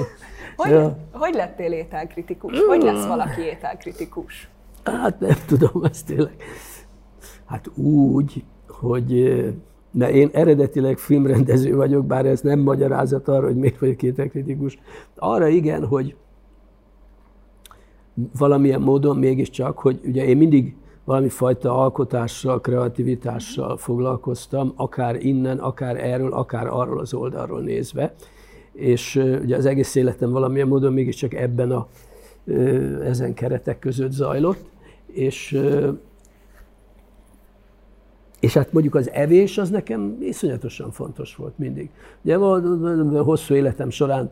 hogy, 0.56 0.72
ja. 0.72 0.98
hogy 1.12 1.34
lettél 1.34 1.72
ételkritikus? 1.72 2.60
Hogy 2.60 2.82
lesz 2.82 3.06
valaki 3.06 3.42
ételkritikus? 3.42 4.50
Hát 4.84 5.20
nem 5.20 5.38
tudom, 5.46 5.84
ez 5.84 6.04
tényleg. 6.04 6.36
Hát 7.46 7.68
úgy, 7.76 8.44
hogy 8.68 9.34
mert 9.92 10.12
én 10.12 10.30
eredetileg 10.34 10.98
filmrendező 10.98 11.76
vagyok, 11.76 12.06
bár 12.06 12.26
ez 12.26 12.42
nem 12.42 12.60
magyarázat 12.60 13.28
arra, 13.28 13.46
hogy 13.46 13.56
miért 13.56 13.80
vagyok 13.80 14.04
ételkritikus. 14.04 14.80
Arra 15.16 15.48
igen, 15.48 15.86
hogy 15.86 16.16
valamilyen 18.38 18.82
módon 18.82 19.18
mégiscsak, 19.18 19.80
hogy 19.80 20.00
ugye 20.04 20.26
én 20.26 20.38
mindig 20.38 20.76
valami 21.04 21.30
fajta 21.30 21.78
alkotással, 21.78 22.62
kreativitással 22.62 23.78
foglalkoztam, 23.78 24.74
akár 24.76 25.26
innen, 25.26 25.58
akár 25.58 26.06
erről, 26.06 26.34
akár 26.34 26.68
arról 26.68 27.00
az 27.00 27.14
oldalról 27.14 27.62
nézve. 27.62 28.14
És 28.74 29.16
ugye 29.42 29.56
az 29.56 29.66
egész 29.66 29.96
életem 29.96 30.32
valamilyen 30.32 30.68
módon 30.68 30.94
mégiscsak 30.94 31.34
ebben 31.34 31.72
a, 31.72 31.88
ezen 33.04 33.34
keretek 33.34 33.80
között 33.80 34.12
zajlott. 34.12 34.64
És, 35.06 35.62
és 38.40 38.54
hát 38.54 38.74
mondjuk 38.74 38.96
az 38.96 39.10
evés 39.12 39.58
az 39.58 39.70
nekem 39.70 40.18
iszonyatosan 40.22 40.92
fontos 40.92 41.36
volt 41.36 41.58
mindig. 41.58 41.90
Ugye 42.24 42.36
hosszú 43.22 43.54
életem 43.54 43.90
során 43.90 44.32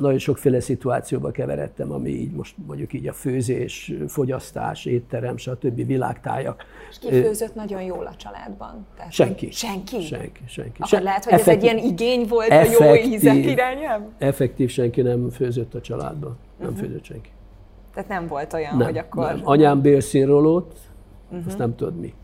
nagyon 0.00 0.18
sokféle 0.18 0.60
szituációba 0.60 1.30
keveredtem, 1.30 1.92
ami 1.92 2.10
így 2.10 2.32
most 2.32 2.54
mondjuk 2.66 2.92
így 2.92 3.08
a 3.08 3.12
főzés, 3.12 3.92
fogyasztás, 4.08 4.84
étterem, 4.84 5.36
stb. 5.36 5.86
világtájak. 5.86 6.64
És 6.90 6.98
ki 6.98 7.08
főzött 7.08 7.54
nagyon 7.54 7.82
jól 7.82 8.06
a 8.06 8.14
családban? 8.16 8.86
Tehát 8.96 9.12
senki. 9.12 9.50
Senki? 9.50 10.00
Senki, 10.00 10.40
senki. 10.46 10.72
Akkor 10.74 10.88
Se, 10.88 11.00
lehet, 11.00 11.24
hogy 11.24 11.32
effektív, 11.32 11.52
ez 11.52 11.72
egy 11.72 11.78
ilyen 11.78 11.92
igény 11.92 12.26
volt 12.28 12.50
effektív, 12.50 12.80
a 12.80 12.94
jó 12.94 12.94
ízek 12.94 13.36
irányában? 13.36 14.12
Effektív 14.18 14.70
senki 14.70 15.02
nem 15.02 15.30
főzött 15.30 15.74
a 15.74 15.80
családban. 15.80 16.36
Nem 16.58 16.68
uh-huh. 16.68 16.84
főzött 16.84 17.04
senki. 17.04 17.30
Tehát 17.94 18.08
nem 18.08 18.26
volt 18.26 18.52
olyan, 18.52 18.76
nem, 18.76 18.86
hogy 18.86 18.98
akkor... 18.98 19.24
Nem. 19.24 19.40
Anyám 19.44 19.80
bélszínrólót, 19.80 20.74
uh-huh. 21.30 21.46
azt 21.46 21.58
nem 21.58 21.76
tudod 21.76 22.00
mi. 22.00 22.14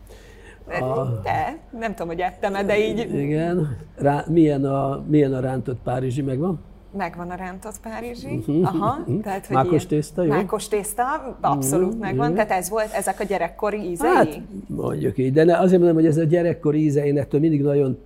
A... 0.79 1.21
Te? 1.21 1.57
Nem 1.79 1.89
tudom, 1.89 2.07
hogy 2.07 2.19
ettem 2.19 2.65
de 2.65 2.77
így... 2.87 3.13
Igen. 3.13 3.77
Rá, 3.95 4.25
milyen, 4.27 4.65
a, 4.65 5.03
milyen 5.07 5.33
a 5.33 5.39
rántott 5.39 5.79
párizsi, 5.83 6.21
megvan? 6.21 6.59
Megvan 6.97 7.29
a 7.29 7.35
rántott 7.35 7.79
párizsi. 7.79 8.43
Mhm. 8.47 8.63
Aha, 8.63 9.03
mhm. 9.07 9.19
tehát, 9.19 9.45
hogy 9.45 9.55
Mákos 9.55 9.85
tészta, 9.85 10.23
jó? 10.23 10.29
Mákos 10.29 10.67
tészta, 10.67 11.37
abszolút 11.41 11.99
megvan. 11.99 12.33
Tehát 12.33 12.51
ez 12.51 12.69
volt, 12.69 12.91
ezek 12.93 13.19
a 13.19 13.23
gyerekkori 13.23 13.77
ízei? 13.77 14.09
Hát, 14.09 14.41
mondjuk 14.67 15.17
így, 15.17 15.33
de 15.33 15.43
ne, 15.43 15.57
azért 15.57 15.77
mondom, 15.77 15.97
hogy 15.97 16.05
ez 16.05 16.17
a 16.17 16.23
gyerekkori 16.23 16.83
íze, 16.83 17.05
én 17.05 17.17
ettől 17.17 17.39
mindig 17.39 17.61
nagyon 17.61 17.97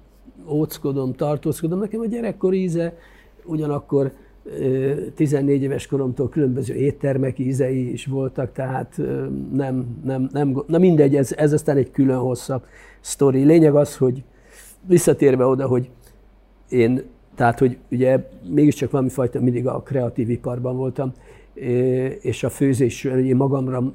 óckodom, 0.48 1.14
tartózkodom. 1.14 1.80
Nekem 1.80 2.00
a 2.00 2.06
gyerekkori 2.06 2.62
íze 2.62 2.94
ugyanakkor 3.46 4.12
14 5.16 5.62
éves 5.62 5.88
koromtól 5.88 6.30
különböző 6.30 6.74
éttermek 6.74 7.40
ízei 7.40 7.92
is 7.92 8.06
voltak, 8.06 8.52
tehát 8.52 9.02
nem, 9.54 9.86
nem, 10.04 10.30
nem 10.32 10.64
na 10.68 10.78
mindegy, 10.78 11.16
ez, 11.16 11.34
ez 11.38 11.54
aztán 11.54 11.78
egy 11.78 11.92
külön 11.92 12.18
hosszabb 12.18 12.64
sztori. 13.00 13.44
Lényeg 13.44 13.76
az, 13.76 13.98
hogy 13.98 14.24
visszatérve 14.88 15.46
oda, 15.46 15.68
hogy 15.68 15.90
én 16.70 17.04
tehát, 17.36 17.60
hogy 17.60 17.78
ugye 17.92 18.30
mégiscsak 18.50 18.92
valami 18.92 19.10
fajta 19.10 19.40
mindig 19.40 19.68
a 19.68 19.82
kreatív 19.82 20.30
iparban 20.30 20.76
voltam, 20.76 21.14
és 22.22 22.44
a 22.44 22.50
főzés, 22.50 23.04
én 23.04 23.36
magamra 23.36 23.94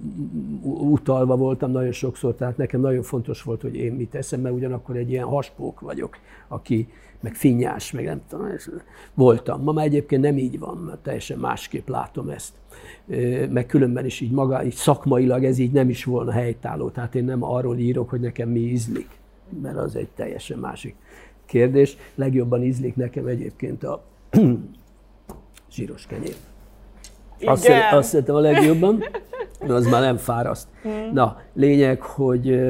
utalva 0.63 1.37
voltam 1.37 1.71
nagyon 1.71 1.93
sokszor, 1.93 2.35
tehát 2.35 2.57
nekem 2.57 2.81
nagyon 2.81 3.03
fontos 3.03 3.43
volt, 3.43 3.63
hogy 3.63 3.77
én 3.77 3.93
mit 3.93 4.11
teszem, 4.11 4.41
mert 4.41 4.55
ugyanakkor 4.55 4.97
egy 4.97 5.11
ilyen 5.11 5.25
haspók 5.25 5.81
vagyok, 5.81 6.17
aki 6.49 6.89
meg 7.21 7.35
finnyás, 7.35 7.93
meg 7.93 8.05
nem 8.05 8.21
tudom, 8.29 8.47
voltam. 9.15 9.63
Ma 9.63 9.73
már 9.73 9.85
egyébként 9.85 10.23
nem 10.23 10.39
így 10.39 10.59
van, 10.59 10.77
mert 10.77 10.99
teljesen 10.99 11.39
másképp 11.39 11.89
látom 11.89 12.29
ezt. 12.29 12.53
Meg 13.51 13.67
különben 13.67 14.05
is 14.05 14.21
így 14.21 14.31
maga, 14.31 14.65
így 14.65 14.75
szakmailag 14.75 15.45
ez 15.45 15.59
így 15.59 15.73
nem 15.73 15.89
is 15.89 16.05
volna 16.05 16.31
helytálló. 16.31 16.89
Tehát 16.89 17.15
én 17.15 17.25
nem 17.25 17.43
arról 17.43 17.77
írok, 17.77 18.11
hogy 18.11 18.21
nekem 18.21 18.49
mi 18.49 18.61
ízlik, 18.61 19.09
mert 19.63 19.77
az 19.77 19.97
egy 19.97 20.09
teljesen 20.15 20.59
másik 20.59 20.95
kérdés. 21.49 21.97
Legjobban 22.15 22.63
ízlik 22.63 22.97
nekem 22.97 23.27
egyébként 23.27 23.85
a 23.85 24.03
zsíros 25.73 26.07
kenyér. 26.07 26.37
Igen. 27.39 27.53
Azt, 27.53 27.69
azt 27.91 28.09
szeretem 28.09 28.35
a 28.35 28.41
legjobban, 28.41 29.03
de 29.67 29.73
az 29.73 29.87
már 29.87 30.01
nem 30.01 30.17
fáraszt. 30.17 30.69
Hmm. 30.83 31.11
Na, 31.13 31.41
lényeg, 31.53 32.01
hogy 32.01 32.61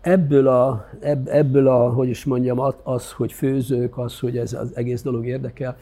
ebből 0.00 0.48
a, 0.48 0.88
ebből 1.24 1.68
a, 1.68 1.90
hogy 1.92 2.08
is 2.08 2.24
mondjam, 2.24 2.60
az, 2.82 3.12
hogy 3.12 3.32
főzők, 3.32 3.98
az, 3.98 4.18
hogy 4.18 4.38
ez 4.38 4.52
az 4.52 4.70
egész 4.74 5.02
dolog 5.02 5.26
érdekel, 5.26 5.76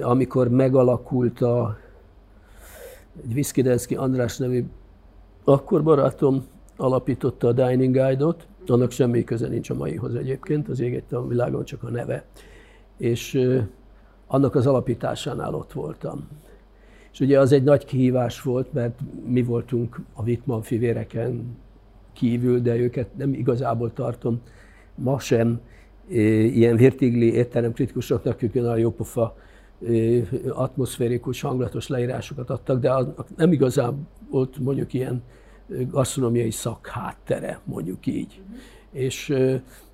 amikor 0.00 0.48
megalakult 0.48 1.40
a 1.40 1.78
egy 3.24 3.34
Viszkidelszki 3.34 3.94
András 3.94 4.36
nevű 4.36 4.64
akkor 5.44 5.82
barátom 5.82 6.46
alapította 6.76 7.48
a 7.48 7.52
Dining 7.52 7.96
Guide-ot, 7.96 8.46
annak 8.70 8.90
semmi 8.90 9.24
köze 9.24 9.48
nincs 9.48 9.70
a 9.70 9.74
maihoz 9.74 10.14
egyébként, 10.14 10.68
az 10.68 10.80
ég 10.80 11.02
a 11.10 11.26
világon 11.26 11.64
csak 11.64 11.82
a 11.82 11.90
neve. 11.90 12.24
És 12.96 13.48
annak 14.26 14.54
az 14.54 14.66
alapításánál 14.66 15.54
ott 15.54 15.72
voltam. 15.72 16.28
És 17.12 17.20
ugye 17.20 17.40
az 17.40 17.52
egy 17.52 17.62
nagy 17.62 17.84
kihívás 17.84 18.42
volt, 18.42 18.72
mert 18.72 19.00
mi 19.26 19.42
voltunk 19.42 20.00
a 20.12 20.22
Wittmann 20.22 20.60
fivéreken 20.60 21.56
kívül, 22.12 22.60
de 22.60 22.76
őket 22.76 23.16
nem 23.16 23.32
igazából 23.32 23.92
tartom 23.92 24.40
ma 24.94 25.18
sem 25.18 25.60
ilyen 26.08 26.76
virtigli 26.76 27.32
étterem 27.32 27.72
kritikusoknak, 27.72 28.42
ők 28.42 28.54
a 28.54 28.76
jópofa 28.76 29.36
atmoszférikus, 30.48 31.40
hanglatos 31.40 31.88
leírásokat 31.88 32.50
adtak, 32.50 32.80
de 32.80 32.92
nem 33.36 33.52
igazán 33.52 34.08
volt 34.30 34.58
mondjuk 34.58 34.92
ilyen 34.92 35.22
gasztronómiai 35.90 36.50
szakháttere, 36.50 37.60
mondjuk 37.64 38.06
így. 38.06 38.40
És 38.92 39.34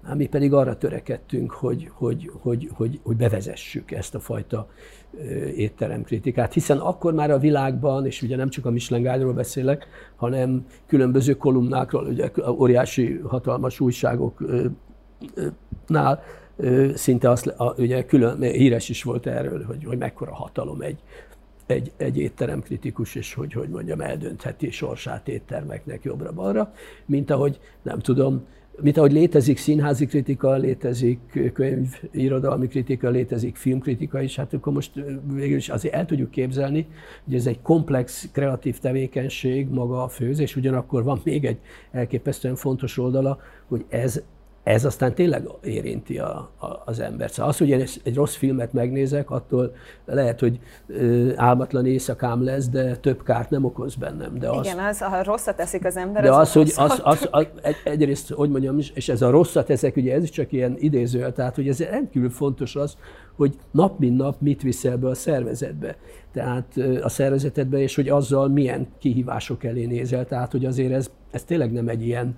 hát 0.03 0.17
mi 0.17 0.27
pedig 0.27 0.53
arra 0.53 0.77
törekedtünk, 0.77 1.51
hogy, 1.51 1.91
hogy, 1.93 2.31
hogy, 2.41 2.71
hogy, 2.73 3.01
hogy 3.03 3.17
bevezessük 3.17 3.91
ezt 3.91 4.15
a 4.15 4.21
fajta 4.21 4.69
étteremkritikát, 5.57 6.53
hiszen 6.53 6.79
akkor 6.79 7.15
már 7.15 7.31
a 7.31 7.39
világban, 7.39 8.07
és 8.07 8.23
ugye 8.23 8.37
nem 8.37 8.49
csak 8.49 8.67
a 8.67 8.71
Michelin 8.71 9.35
beszélek, 9.35 9.87
hanem 10.17 10.67
különböző 10.87 11.37
kolumnákról, 11.37 12.05
ugye 12.05 12.31
óriási, 12.49 13.21
hatalmas 13.25 13.81
újságoknál 13.81 14.79
szinte 16.95 17.31
azt, 17.31 17.55
ugye 17.77 18.05
külön, 18.05 18.41
híres 18.41 18.89
is 18.89 19.03
volt 19.03 19.27
erről, 19.27 19.65
hogy, 19.65 19.85
hogy 19.85 19.99
mekkora 19.99 20.35
hatalom 20.35 20.81
egy, 20.81 20.99
egy, 21.67 21.93
egy 21.97 22.19
étteremkritikus, 22.19 23.15
és 23.15 23.35
hogy, 23.35 23.53
hogy 23.53 23.69
mondjam, 23.69 24.01
eldöntheti 24.01 24.71
sorsát 24.71 25.29
éttermeknek 25.29 26.03
jobbra-balra, 26.03 26.73
mint 27.07 27.31
ahogy, 27.31 27.61
nem 27.83 27.99
tudom, 27.99 28.47
mint 28.81 28.97
ahogy 28.97 29.13
létezik 29.13 29.59
színházi 29.59 30.07
kritika, 30.07 30.55
létezik 30.57 31.51
könyvirodalmi 31.53 32.69
kritika, 32.69 33.09
létezik 33.09 33.57
filmkritika 33.57 34.21
is, 34.21 34.37
hát 34.37 34.55
akkor 34.55 34.73
most 34.73 34.93
végül 35.33 35.57
is 35.57 35.69
azért 35.69 35.95
el 35.95 36.07
tudjuk 36.07 36.31
képzelni, 36.31 36.87
hogy 37.25 37.35
ez 37.35 37.47
egy 37.47 37.63
komplex, 37.63 38.29
kreatív 38.33 38.79
tevékenység, 38.79 39.69
maga 39.69 40.03
a 40.03 40.09
főzés, 40.09 40.57
ugyanakkor 40.57 41.03
van 41.03 41.21
még 41.25 41.45
egy 41.45 41.59
elképesztően 41.91 42.55
fontos 42.55 42.99
oldala, 42.99 43.39
hogy 43.67 43.85
ez 43.89 44.23
ez 44.65 44.85
aztán 44.85 45.15
tényleg 45.15 45.49
érinti 45.63 46.19
a, 46.19 46.51
a, 46.59 46.83
az 46.85 47.01
embert. 47.01 47.33
Szóval 47.33 47.51
az, 47.51 47.59
hogy 47.59 47.69
én 47.69 47.87
egy 48.05 48.15
rossz 48.15 48.35
filmet 48.35 48.73
megnézek, 48.73 49.31
attól 49.31 49.75
lehet, 50.05 50.41
hogy 50.41 50.59
álmatlan 51.37 51.87
éjszakám 51.87 52.45
lesz, 52.45 52.69
de 52.69 52.97
több 52.97 53.23
kárt 53.23 53.51
nem 53.51 53.65
okoz 53.65 53.95
bennem. 53.95 54.39
De 54.39 54.49
az, 54.49 54.67
Igen, 54.67 54.79
az, 54.79 54.99
ha 54.99 55.23
rosszat 55.23 55.57
teszik 55.57 55.85
az 55.85 55.97
ember, 55.97 56.23
de 56.23 56.31
az, 56.31 56.37
az 56.39 56.53
hogy 56.53 56.73
az, 56.77 57.01
az, 57.05 57.29
az, 57.31 57.47
egy, 57.63 57.77
egyrészt, 57.85 58.31
hogy 58.31 58.51
mondjam, 58.51 58.79
és 58.95 59.09
ez 59.09 59.23
a 59.23 59.31
rosszat 59.31 59.71
ezek, 59.71 59.97
ugye 59.97 60.15
ez 60.15 60.31
csak 60.31 60.53
ilyen 60.53 60.77
idéző, 60.79 61.33
tehát 61.33 61.55
hogy 61.55 61.69
ez 61.69 61.81
rendkívül 61.81 62.31
fontos 62.31 62.77
az, 62.77 62.97
hogy 63.37 63.55
nap 63.71 63.99
mint 63.99 64.17
nap 64.17 64.41
mit 64.41 64.63
viszel 64.63 64.97
be 64.97 65.09
a 65.09 65.15
szervezetbe, 65.15 65.97
tehát 66.33 66.77
a 67.03 67.09
szervezetedbe, 67.09 67.79
és 67.79 67.95
hogy 67.95 68.09
azzal 68.09 68.49
milyen 68.49 68.89
kihívások 68.99 69.65
elé 69.65 69.85
nézel. 69.85 70.27
Tehát, 70.27 70.53
hogy 70.53 70.65
azért 70.65 70.93
ez, 70.93 71.11
ez 71.35 71.45
tényleg 71.45 71.73
nem 71.73 71.89
egy 71.89 72.07
ilyen 72.07 72.37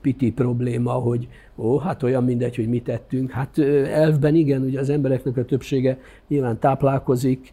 piti 0.00 0.32
probléma, 0.32 0.92
hogy 0.92 1.28
ó, 1.56 1.78
hát 1.78 2.02
olyan 2.02 2.24
mindegy, 2.24 2.56
hogy 2.56 2.68
mit 2.68 2.84
tettünk. 2.84 3.30
Hát 3.30 3.58
elvben 3.92 4.34
igen, 4.34 4.62
ugye 4.62 4.80
az 4.80 4.90
embereknek 4.90 5.36
a 5.36 5.44
többsége 5.44 5.98
nyilván 6.28 6.58
táplálkozik, 6.58 7.52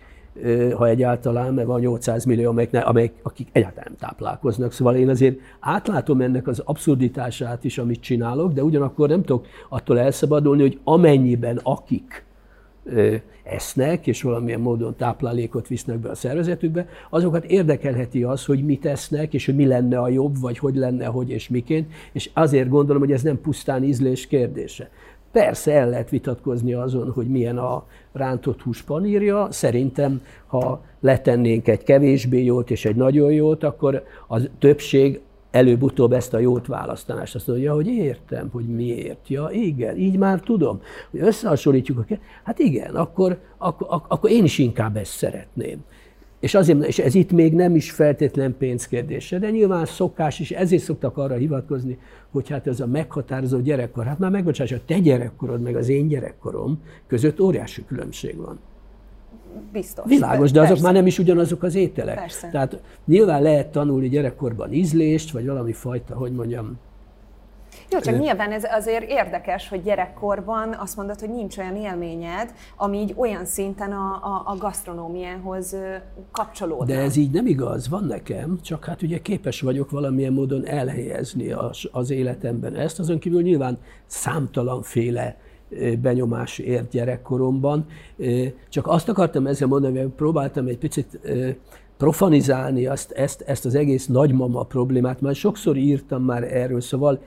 ha 0.75 0.87
egyáltalán, 0.87 1.53
mert 1.53 1.67
van 1.67 1.79
800 1.79 2.25
millió, 2.25 2.49
amelyek, 2.49 2.87
amelyek, 2.87 3.13
akik 3.23 3.47
egyáltalán 3.51 3.85
nem 3.87 4.09
táplálkoznak. 4.09 4.71
Szóval 4.71 4.95
én 4.95 5.09
azért 5.09 5.39
átlátom 5.59 6.21
ennek 6.21 6.47
az 6.47 6.61
abszurditását 6.65 7.63
is, 7.63 7.77
amit 7.77 8.01
csinálok, 8.01 8.53
de 8.53 8.63
ugyanakkor 8.63 9.09
nem 9.09 9.23
tudok 9.23 9.45
attól 9.69 9.99
elszabadulni, 9.99 10.61
hogy 10.61 10.79
amennyiben 10.83 11.59
akik 11.63 12.24
esznek, 13.43 14.07
és 14.07 14.21
valamilyen 14.21 14.59
módon 14.59 14.95
táplálékot 14.95 15.67
visznek 15.67 15.97
be 15.97 16.09
a 16.09 16.15
szervezetükbe, 16.15 16.87
azokat 17.09 17.45
érdekelheti 17.45 18.23
az, 18.23 18.45
hogy 18.45 18.65
mit 18.65 18.85
esznek, 18.85 19.33
és 19.33 19.45
hogy 19.45 19.55
mi 19.55 19.65
lenne 19.65 19.99
a 19.99 20.09
jobb, 20.09 20.39
vagy 20.39 20.57
hogy 20.57 20.75
lenne, 20.75 21.05
hogy 21.05 21.29
és 21.29 21.49
miként, 21.49 21.91
és 22.11 22.29
azért 22.33 22.69
gondolom, 22.69 23.01
hogy 23.01 23.11
ez 23.11 23.21
nem 23.21 23.41
pusztán 23.41 23.83
ízlés 23.83 24.27
kérdése. 24.27 24.89
Persze 25.31 25.73
el 25.73 25.89
lehet 25.89 26.09
vitatkozni 26.09 26.73
azon, 26.73 27.11
hogy 27.11 27.27
milyen 27.27 27.57
a 27.57 27.85
rántott 28.11 28.61
hús 28.61 28.81
panírja. 28.81 29.47
Szerintem, 29.51 30.21
ha 30.47 30.83
letennénk 30.99 31.67
egy 31.67 31.83
kevésbé 31.83 32.43
jót 32.43 32.71
és 32.71 32.85
egy 32.85 32.95
nagyon 32.95 33.31
jót, 33.31 33.63
akkor 33.63 34.03
a 34.27 34.57
többség 34.59 35.21
előbb-utóbb 35.55 36.11
ezt 36.11 36.33
a 36.33 36.39
jót 36.39 36.67
választanást. 36.67 37.35
Azt 37.35 37.47
mondja, 37.47 37.73
hogy 37.73 37.87
értem, 37.87 38.49
hogy 38.51 38.65
miért. 38.65 39.27
Ja, 39.29 39.49
igen, 39.51 39.97
így 39.97 40.17
már 40.17 40.39
tudom. 40.39 40.81
Hogy 41.11 41.19
összehasonlítjuk 41.19 41.97
a 41.97 42.15
Hát 42.43 42.59
igen, 42.59 42.95
akkor, 42.95 43.39
akkor, 43.57 44.01
akkor 44.07 44.29
én 44.29 44.43
is 44.43 44.57
inkább 44.57 44.97
ezt 44.97 45.11
szeretném. 45.11 45.83
És, 46.39 46.53
azért, 46.53 46.85
és 46.85 46.99
ez 46.99 47.15
itt 47.15 47.31
még 47.31 47.53
nem 47.53 47.75
is 47.75 47.91
feltétlen 47.91 48.55
pénzkérdése, 48.57 49.39
de 49.39 49.49
nyilván 49.49 49.85
szokás 49.85 50.39
is, 50.39 50.51
ezért 50.51 50.83
szoktak 50.83 51.17
arra 51.17 51.35
hivatkozni, 51.35 51.97
hogy 52.31 52.49
hát 52.49 52.67
ez 52.67 52.79
a 52.79 52.87
meghatározó 52.87 53.59
gyerekkor. 53.59 54.05
Hát 54.05 54.19
már 54.19 54.31
megbocsáss, 54.31 54.71
a 54.71 54.85
te 54.85 54.99
gyerekkorod 54.99 55.61
meg 55.61 55.75
az 55.75 55.89
én 55.89 56.07
gyerekkorom 56.07 56.81
között 57.07 57.41
óriási 57.41 57.85
különbség 57.85 58.35
van. 58.37 58.59
Biztos. 59.71 60.05
Világos, 60.07 60.51
de 60.51 60.59
azok 60.59 60.69
persze. 60.69 60.83
már 60.83 60.93
nem 60.93 61.07
is 61.07 61.19
ugyanazok 61.19 61.63
az 61.63 61.75
ételek. 61.75 62.15
Persze. 62.15 62.49
Tehát 62.49 62.79
nyilván 63.05 63.41
lehet 63.41 63.67
tanulni 63.67 64.09
gyerekkorban 64.09 64.73
ízlést, 64.73 65.31
vagy 65.31 65.45
valami 65.45 65.73
fajta, 65.73 66.15
hogy 66.15 66.31
mondjam, 66.31 66.77
jó, 67.89 67.99
csak 67.99 68.19
nyilván 68.19 68.51
ez 68.51 68.63
azért 68.63 69.09
érdekes, 69.09 69.69
hogy 69.69 69.83
gyerekkorban 69.83 70.73
azt 70.73 70.95
mondod, 70.95 71.19
hogy 71.19 71.29
nincs 71.29 71.57
olyan 71.57 71.75
élményed, 71.75 72.53
ami 72.77 72.97
így 72.97 73.13
olyan 73.17 73.45
szinten 73.45 73.91
a, 73.91 74.11
a, 74.13 74.43
a 74.45 74.55
gasztronómiához 74.57 75.75
kapcsolódna. 76.31 76.85
De 76.85 76.99
ez 76.99 77.15
így 77.15 77.31
nem 77.31 77.47
igaz, 77.47 77.89
van 77.89 78.03
nekem, 78.03 78.59
csak 78.61 78.85
hát 78.85 79.01
ugye 79.01 79.19
képes 79.21 79.61
vagyok 79.61 79.89
valamilyen 79.89 80.33
módon 80.33 80.65
elhelyezni 80.65 81.51
az, 81.51 81.89
az 81.91 82.09
életemben 82.09 82.75
ezt, 82.75 82.99
azon 82.99 83.19
kívül 83.19 83.41
nyilván 83.41 83.77
számtalanféle 84.05 85.37
benyomás 86.01 86.59
ért 86.59 86.89
gyerekkoromban. 86.89 87.85
Csak 88.69 88.87
azt 88.87 89.09
akartam 89.09 89.47
ezzel 89.47 89.67
mondani, 89.67 89.99
hogy 89.99 90.07
próbáltam 90.07 90.67
egy 90.67 90.77
picit 90.77 91.19
profanizálni 91.97 92.85
azt, 92.85 93.11
ezt, 93.11 93.41
ezt 93.41 93.65
az 93.65 93.75
egész 93.75 94.05
nagymama 94.05 94.63
problémát, 94.63 95.21
mert 95.21 95.35
sokszor 95.37 95.77
írtam 95.77 96.23
már 96.23 96.43
erről, 96.43 96.81
szóval 96.81 97.21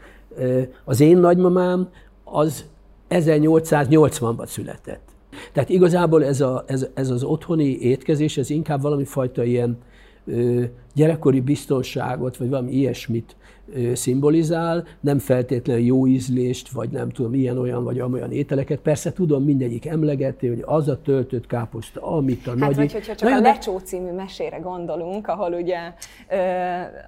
az 0.84 1.00
én 1.00 1.18
nagymamám 1.18 1.88
az 2.24 2.64
1880-ban 3.10 4.46
született. 4.46 5.08
Tehát 5.52 5.68
igazából 5.68 6.24
ez, 6.24 6.40
a, 6.40 6.64
ez, 6.66 6.86
ez 6.94 7.10
az 7.10 7.22
otthoni 7.22 7.78
étkezés, 7.80 8.38
ez 8.38 8.50
inkább 8.50 8.80
valami 8.80 9.04
fajta 9.04 9.44
ilyen 9.44 9.78
gyerekkori 10.94 11.40
biztonságot, 11.40 12.36
vagy 12.36 12.48
valami 12.48 12.72
ilyesmit 12.72 13.36
szimbolizál, 13.94 14.84
nem 15.00 15.18
feltétlenül 15.18 15.84
jó 15.84 16.06
ízlést, 16.06 16.70
vagy 16.70 16.90
nem 16.90 17.10
tudom, 17.10 17.34
ilyen-olyan 17.34 17.84
vagy 17.84 18.00
olyan 18.00 18.32
ételeket. 18.32 18.78
Persze 18.80 19.12
tudom 19.12 19.44
mindegyik 19.44 19.86
emlegeti, 19.86 20.48
hogy 20.48 20.62
az 20.66 20.88
a 20.88 21.02
töltött 21.02 21.46
káposzta, 21.46 22.02
amit 22.02 22.46
a 22.46 22.50
hát 22.50 22.58
nagy... 22.58 22.76
vagy 22.76 22.92
hogyha 22.92 23.14
csak 23.14 23.30
a 23.30 23.40
Lecsó 23.40 23.78
című 23.78 24.12
mesére 24.12 24.56
gondolunk, 24.56 25.28
ahol 25.28 25.52
ugye 25.52 25.78
ö, 26.30 26.36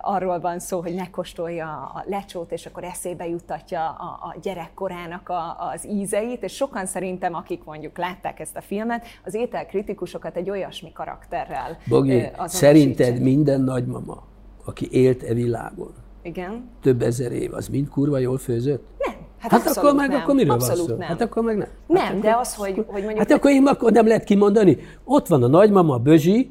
arról 0.01 0.41
van 0.41 0.59
szó, 0.59 0.81
hogy 0.81 0.95
megkóstolja 0.95 1.67
a 1.95 2.05
lecsót, 2.07 2.53
és 2.53 2.67
akkor 2.67 2.85
eszébe 2.85 3.29
juttatja 3.29 3.81
a, 3.81 4.19
a 4.29 4.37
gyerekkorának 4.43 5.29
a, 5.29 5.71
az 5.75 5.87
ízeit, 5.87 6.43
és 6.43 6.53
sokan 6.53 6.87
szerintem, 6.87 7.35
akik 7.35 7.65
mondjuk 7.65 7.99
látták 7.99 8.41
ezt 8.41 8.57
a 8.57 8.61
filmet, 8.61 9.07
az 9.25 9.35
ételkritikusokat 9.35 10.37
egy 10.37 10.51
olyasmi 10.51 10.93
karakterrel 10.93 11.79
Bogi, 11.89 12.23
szerinted 12.45 13.21
minden 13.21 13.61
nagymama, 13.61 14.23
aki 14.65 14.89
élt 14.91 15.23
e 15.23 15.35
világon, 15.35 15.93
igen. 16.23 16.69
több 16.83 17.03
ezer 17.03 17.33
év, 17.33 17.55
az 17.55 17.69
mind 17.69 17.89
kurva 17.89 18.19
jól 18.19 18.39
főzött? 18.39 18.85
Nem. 18.99 19.15
Hát, 19.39 19.51
hát 19.51 19.77
akkor 19.77 19.95
meg 19.95 20.09
nem. 20.09 20.21
akkor 20.21 20.35
miről 20.35 20.53
abszolút 20.53 20.79
van 20.79 20.89
szó? 20.89 20.97
Nem. 20.97 21.09
Hát 21.09 21.21
akkor 21.21 21.43
meg 21.43 21.57
nem. 21.57 21.69
Nem, 21.87 22.05
hát 22.05 22.21
de 22.21 22.37
az, 22.41 22.55
hogy, 22.55 22.75
hogy 22.75 23.03
mondjuk... 23.03 23.19
Hát 23.19 23.31
akkor 23.31 23.51
én 23.51 23.67
akkor 23.67 23.93
nem 23.93 24.07
lehet 24.07 24.25
kimondani. 24.25 24.79
Ott 25.05 25.27
van 25.27 25.43
a 25.43 25.47
nagymama, 25.47 25.95
a 25.95 25.99
Bözsi, 25.99 26.51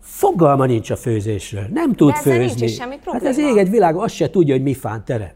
fogalma 0.00 0.66
nincs 0.66 0.90
a 0.90 0.96
főzésről. 0.96 1.64
Nem 1.72 1.92
tud 1.92 2.12
de 2.12 2.18
főzni. 2.18 2.60
Nincs 2.60 2.70
semmi 2.70 2.98
probléma. 3.02 3.24
Hát 3.24 3.38
ez 3.38 3.38
ég 3.38 3.56
egy 3.56 3.70
világ, 3.70 3.96
azt 3.96 4.14
se 4.14 4.30
tudja, 4.30 4.54
hogy 4.54 4.62
mi 4.62 4.74
fán 4.74 5.04
terem. 5.04 5.30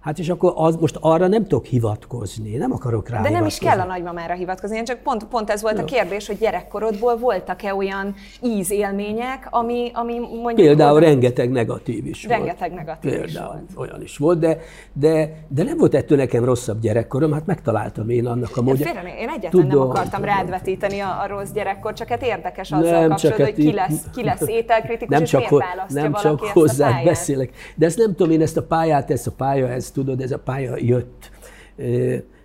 Hát 0.00 0.18
és 0.18 0.28
akkor 0.28 0.52
az, 0.56 0.76
most 0.76 0.96
arra 1.00 1.26
nem 1.26 1.42
tudok 1.42 1.64
hivatkozni, 1.64 2.56
nem 2.56 2.72
akarok 2.72 3.08
rá 3.08 3.20
De 3.20 3.30
nem 3.30 3.46
is 3.46 3.58
kell 3.58 3.80
a 3.80 3.84
nagymamára 3.84 4.34
hivatkozni, 4.34 4.76
én 4.76 4.84
csak 4.84 4.98
pont, 4.98 5.24
pont 5.24 5.50
ez 5.50 5.62
volt 5.62 5.76
Jó. 5.76 5.82
a 5.82 5.84
kérdés, 5.84 6.26
hogy 6.26 6.38
gyerekkorodból 6.38 7.16
voltak-e 7.16 7.74
olyan 7.74 8.14
ízélmények, 8.42 9.46
ami, 9.50 9.90
ami 9.94 10.18
mondjuk... 10.18 10.54
Például 10.54 10.90
volt, 10.90 11.04
rengeteg 11.04 11.50
negatív 11.50 12.06
is 12.06 12.24
rengeteg 12.24 12.70
volt. 12.70 12.84
negatív 12.84 13.10
Például 13.10 13.60
is 13.68 13.74
volt. 13.74 13.88
olyan 13.90 14.02
is 14.02 14.16
volt, 14.16 14.38
de, 14.38 14.58
de, 14.92 15.30
de 15.48 15.62
nem 15.62 15.76
volt 15.76 15.94
ettől 15.94 16.18
nekem 16.18 16.44
rosszabb 16.44 16.80
gyerekkorom, 16.80 17.32
hát 17.32 17.46
megtaláltam 17.46 18.08
én 18.08 18.26
annak 18.26 18.56
a 18.56 18.62
módja. 18.62 18.86
Félre, 18.86 19.00
én 19.00 19.28
egyáltalán 19.28 19.50
Tudom, 19.50 19.68
nem 19.68 19.78
akartam 19.78 20.24
rád 20.24 20.50
vetíteni 20.50 21.00
a, 21.00 21.20
a 21.22 21.26
rossz 21.26 21.50
gyerekkor, 21.50 21.92
csak 21.92 22.08
hát 22.08 22.22
érdekes 22.22 22.72
azzal 22.72 23.00
nem, 23.00 23.08
kapcsolatban, 23.08 23.46
hogy 23.46 23.54
ki 23.54 23.72
lesz, 23.72 24.04
ki 24.14 24.24
lesz 24.24 24.48
ételkritikus, 24.60 25.08
nem 25.08 25.22
és 25.22 25.30
csak, 25.30 25.50
miért 25.50 25.64
választja 25.64 26.02
Nem 26.02 26.12
csak 26.12 26.40
hozzá 26.40 27.02
beszélek. 27.04 27.50
De 27.74 27.86
ezt 27.86 27.98
nem 27.98 28.14
tudom, 28.14 28.32
én 28.32 28.42
ezt 28.42 28.56
a 28.56 28.62
pályát, 28.62 29.10
ezt 29.10 29.26
a 29.26 29.30
pálya, 29.30 29.68
ezt 29.88 29.96
tudod, 29.96 30.20
ez 30.20 30.32
a 30.32 30.38
pálya 30.38 30.76
jött. 30.76 31.30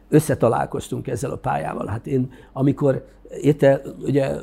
Összetalálkoztunk 0.09 1.07
ezzel 1.07 1.31
a 1.31 1.37
pályával. 1.37 1.87
Hát 1.87 2.07
én, 2.07 2.31
amikor 2.53 3.05
étel, 3.41 3.81
ugye, 4.01 4.35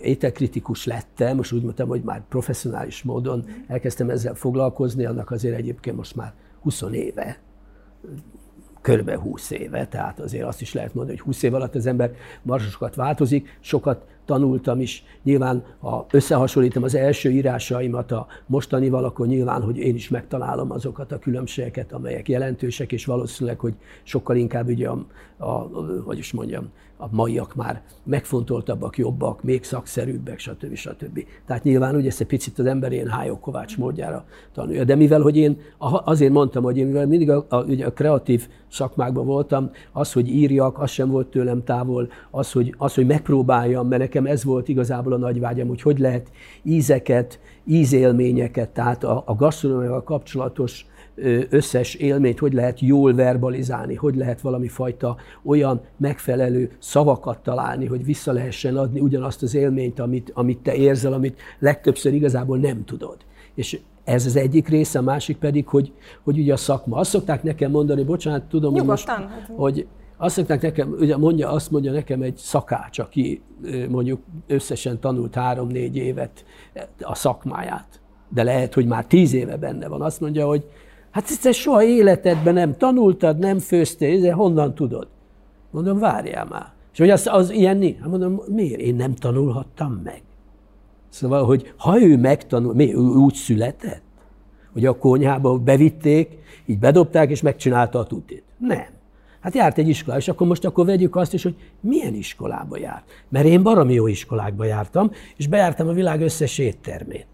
ételkritikus 0.00 0.84
lettem, 0.84 1.36
most 1.36 1.52
úgy 1.52 1.62
mondtam, 1.62 1.88
hogy 1.88 2.02
már 2.02 2.22
professzionális 2.28 3.02
módon 3.02 3.44
elkezdtem 3.66 4.10
ezzel 4.10 4.34
foglalkozni, 4.34 5.04
annak 5.04 5.30
azért 5.30 5.56
egyébként 5.56 5.96
most 5.96 6.16
már 6.16 6.32
20 6.60 6.82
éve, 6.92 7.38
körbe 8.80 9.18
20 9.18 9.50
éve, 9.50 9.86
tehát 9.86 10.20
azért 10.20 10.46
azt 10.46 10.60
is 10.60 10.72
lehet 10.72 10.94
mondani, 10.94 11.16
hogy 11.16 11.26
20 11.26 11.42
év 11.42 11.54
alatt 11.54 11.74
az 11.74 11.86
ember 11.86 12.14
marsosokat 12.42 12.94
változik, 12.94 13.58
sokat 13.60 14.06
tanultam 14.26 14.80
is. 14.80 15.04
Nyilván, 15.22 15.64
ha 15.78 16.06
összehasonlítom 16.10 16.82
az 16.82 16.94
első 16.94 17.30
írásaimat 17.30 18.12
a 18.12 18.26
mostanival, 18.46 19.04
akkor 19.04 19.26
nyilván, 19.26 19.62
hogy 19.62 19.76
én 19.76 19.94
is 19.94 20.08
megtalálom 20.08 20.70
azokat 20.70 21.12
a 21.12 21.18
különbségeket, 21.18 21.92
amelyek 21.92 22.28
jelentősek, 22.28 22.92
és 22.92 23.04
valószínűleg, 23.04 23.58
hogy 23.58 23.74
sokkal 24.02 24.36
inkább 24.36 24.68
ugye 24.68 24.88
a, 24.88 25.06
a 25.36 25.52
hogy 26.04 26.18
is 26.18 26.32
mondjam, 26.32 26.70
a 26.96 27.06
maiak 27.10 27.54
már 27.54 27.82
megfontoltabbak, 28.04 28.98
jobbak, 28.98 29.42
még 29.42 29.64
szakszerűbbek, 29.64 30.38
stb. 30.38 30.74
stb. 30.74 31.24
Tehát 31.46 31.62
nyilván 31.62 31.94
ugye 31.94 32.08
ezt 32.08 32.20
egy 32.20 32.26
picit 32.26 32.58
az 32.58 32.66
ember 32.66 32.92
ilyen 32.92 33.08
Hájó 33.08 33.38
Kovács 33.38 33.78
módjára 33.78 34.24
tanulja. 34.54 34.84
De 34.84 34.94
mivel, 34.94 35.20
hogy 35.20 35.36
én 35.36 35.60
azért 35.78 36.32
mondtam, 36.32 36.62
hogy 36.62 36.76
én 36.76 36.86
mivel 36.86 37.06
mindig 37.06 37.30
a, 37.30 37.46
a, 37.48 37.62
ugye 37.62 37.86
a 37.86 37.92
kreatív 37.92 38.48
szakmákban 38.70 39.26
voltam, 39.26 39.70
az, 39.92 40.12
hogy 40.12 40.28
írjak, 40.28 40.78
az 40.78 40.90
sem 40.90 41.10
volt 41.10 41.26
tőlem 41.26 41.64
távol, 41.64 42.08
az, 42.30 42.52
hogy, 42.52 42.74
az, 42.78 42.94
hogy 42.94 43.06
megpróbáljam, 43.06 43.88
mert 43.88 44.02
nekem 44.02 44.26
ez 44.26 44.44
volt 44.44 44.68
igazából 44.68 45.12
a 45.12 45.16
nagy 45.16 45.40
vágyam, 45.40 45.68
hogy 45.68 45.82
hogy 45.82 45.98
lehet 45.98 46.30
ízeket, 46.62 47.40
ízélményeket, 47.64 48.68
tehát 48.68 49.04
a, 49.04 49.22
a 49.26 49.34
gasztronómiával 49.34 50.02
kapcsolatos 50.02 50.86
összes 51.48 51.94
élményt 51.94 52.38
hogy 52.38 52.52
lehet 52.52 52.80
jól 52.80 53.14
verbalizálni, 53.14 53.94
hogy 53.94 54.16
lehet 54.16 54.40
valami 54.40 54.68
fajta 54.68 55.16
olyan 55.44 55.80
megfelelő 55.96 56.70
szavakat 56.78 57.38
találni, 57.38 57.86
hogy 57.86 58.04
vissza 58.04 58.32
lehessen 58.32 58.76
adni 58.76 59.00
ugyanazt 59.00 59.42
az 59.42 59.54
élményt, 59.54 60.00
amit, 60.00 60.30
amit 60.34 60.58
te 60.58 60.74
érzel, 60.74 61.12
amit 61.12 61.40
legtöbbször 61.58 62.14
igazából 62.14 62.58
nem 62.58 62.84
tudod. 62.84 63.16
És 63.54 63.80
ez 64.04 64.26
az 64.26 64.36
egyik 64.36 64.68
része, 64.68 64.98
a 64.98 65.02
másik 65.02 65.36
pedig, 65.36 65.66
hogy, 65.66 65.92
hogy 66.22 66.38
ugye 66.38 66.52
a 66.52 66.56
szakma. 66.56 66.96
Azt 66.96 67.10
szokták 67.10 67.42
nekem 67.42 67.70
mondani, 67.70 68.04
bocsánat, 68.04 68.42
tudom, 68.42 68.72
hogy, 68.72 68.84
most, 68.84 69.10
hogy 69.56 69.86
azt 70.16 70.34
szokták 70.34 70.62
nekem, 70.62 70.94
ugye 71.00 71.16
mondja, 71.16 71.50
azt 71.50 71.70
mondja 71.70 71.92
nekem 71.92 72.22
egy 72.22 72.36
szakács, 72.36 72.98
aki 72.98 73.42
mondjuk 73.88 74.20
összesen 74.46 75.00
tanult 75.00 75.34
három-négy 75.34 75.96
évet 75.96 76.44
a 77.00 77.14
szakmáját, 77.14 78.00
de 78.28 78.42
lehet, 78.42 78.74
hogy 78.74 78.86
már 78.86 79.06
tíz 79.06 79.32
éve 79.32 79.56
benne 79.56 79.88
van. 79.88 80.02
Azt 80.02 80.20
mondja, 80.20 80.46
hogy 80.46 80.64
Hát 81.16 81.40
te 81.40 81.52
soha 81.52 81.82
életedben 81.82 82.54
nem 82.54 82.76
tanultad, 82.76 83.38
nem 83.38 83.58
főztél, 83.58 84.20
de 84.20 84.32
honnan 84.32 84.74
tudod? 84.74 85.08
Mondom, 85.70 85.98
várjál 85.98 86.44
már. 86.44 86.72
És 86.92 86.98
hogy 86.98 87.10
az, 87.10 87.26
az 87.26 87.50
ilyen 87.50 87.76
nincs. 87.76 87.98
Hát 87.98 88.08
mondom, 88.08 88.40
miért? 88.46 88.80
Én 88.80 88.94
nem 88.94 89.14
tanulhattam 89.14 90.00
meg. 90.04 90.22
Szóval, 91.08 91.44
hogy 91.44 91.72
ha 91.76 92.02
ő 92.02 92.16
megtanul, 92.16 92.74
mi, 92.74 92.94
ő 92.94 92.98
úgy 92.98 93.34
született, 93.34 94.02
hogy 94.72 94.86
a 94.86 94.98
konyhába 94.98 95.58
bevitték, 95.58 96.38
így 96.66 96.78
bedobták, 96.78 97.30
és 97.30 97.42
megcsinálta 97.42 97.98
a 97.98 98.06
tutit. 98.06 98.44
Nem. 98.58 98.86
Hát 99.40 99.54
járt 99.54 99.78
egy 99.78 99.88
iskola, 99.88 100.16
és 100.16 100.28
akkor 100.28 100.46
most 100.46 100.64
akkor 100.64 100.86
vegyük 100.86 101.16
azt 101.16 101.34
is, 101.34 101.42
hogy 101.42 101.56
milyen 101.80 102.14
iskolába 102.14 102.78
járt. 102.78 103.04
Mert 103.28 103.46
én 103.46 103.62
baromi 103.62 103.94
jó 103.94 104.06
iskolákba 104.06 104.64
jártam, 104.64 105.10
és 105.36 105.46
bejártam 105.46 105.88
a 105.88 105.92
világ 105.92 106.20
összes 106.20 106.58
éttermét. 106.58 107.28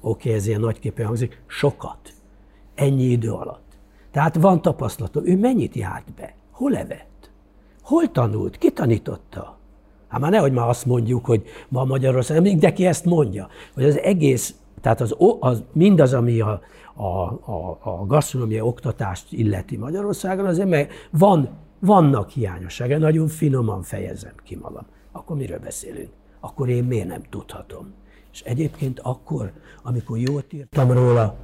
Oké, 0.00 0.32
ez 0.32 0.46
ilyen 0.46 0.60
nagyképpen 0.60 1.06
hangzik, 1.06 1.42
sokat 1.46 2.14
ennyi 2.76 3.04
idő 3.04 3.32
alatt. 3.32 3.78
Tehát 4.10 4.36
van 4.36 4.62
tapasztalatom. 4.62 5.26
Ő 5.26 5.36
mennyit 5.38 5.74
járt 5.74 6.14
be? 6.16 6.34
Hol 6.50 6.76
evett? 6.76 7.30
Hol 7.82 8.10
tanult? 8.10 8.58
Ki 8.58 8.70
tanította? 8.70 9.58
Hát 10.08 10.20
már 10.20 10.30
nehogy 10.30 10.52
már 10.52 10.68
azt 10.68 10.86
mondjuk, 10.86 11.24
hogy 11.24 11.42
ma 11.68 11.84
Magyarország, 11.84 12.42
mindenki 12.42 12.86
ezt 12.86 13.04
mondja, 13.04 13.48
hogy 13.74 13.84
az 13.84 13.98
egész, 13.98 14.54
tehát 14.80 15.00
az, 15.00 15.16
az 15.40 15.62
mindaz, 15.72 16.14
ami 16.14 16.40
a, 16.40 16.60
a, 16.94 17.04
a, 17.04 17.78
a 17.82 18.06
gasztronómiai 18.06 18.60
oktatást 18.60 19.32
illeti 19.32 19.76
Magyarországon, 19.76 20.46
azért 20.46 20.68
meg 20.68 20.90
van, 21.10 21.48
vannak 21.78 22.30
hiányossága, 22.30 22.98
nagyon 22.98 23.28
finoman 23.28 23.82
fejezem 23.82 24.32
ki 24.44 24.56
magam. 24.56 24.86
Akkor 25.12 25.36
miről 25.36 25.58
beszélünk? 25.58 26.10
Akkor 26.40 26.68
én 26.68 26.84
miért 26.84 27.08
nem 27.08 27.22
tudhatom? 27.30 27.92
És 28.32 28.42
egyébként 28.42 29.00
akkor, 29.00 29.52
amikor 29.82 30.18
jót 30.18 30.52
írtam 30.52 30.92
róla, 30.92 31.36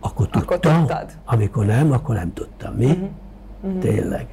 akkor 0.00 0.28
tudtam. 0.28 0.42
Akkor 0.42 0.58
tudtad. 0.58 1.10
Amikor 1.24 1.64
nem, 1.64 1.92
akkor 1.92 2.14
nem 2.14 2.32
tudtam. 2.32 2.74
Mi? 2.74 3.10
Uh-huh. 3.60 3.80
Tényleg. 3.80 4.26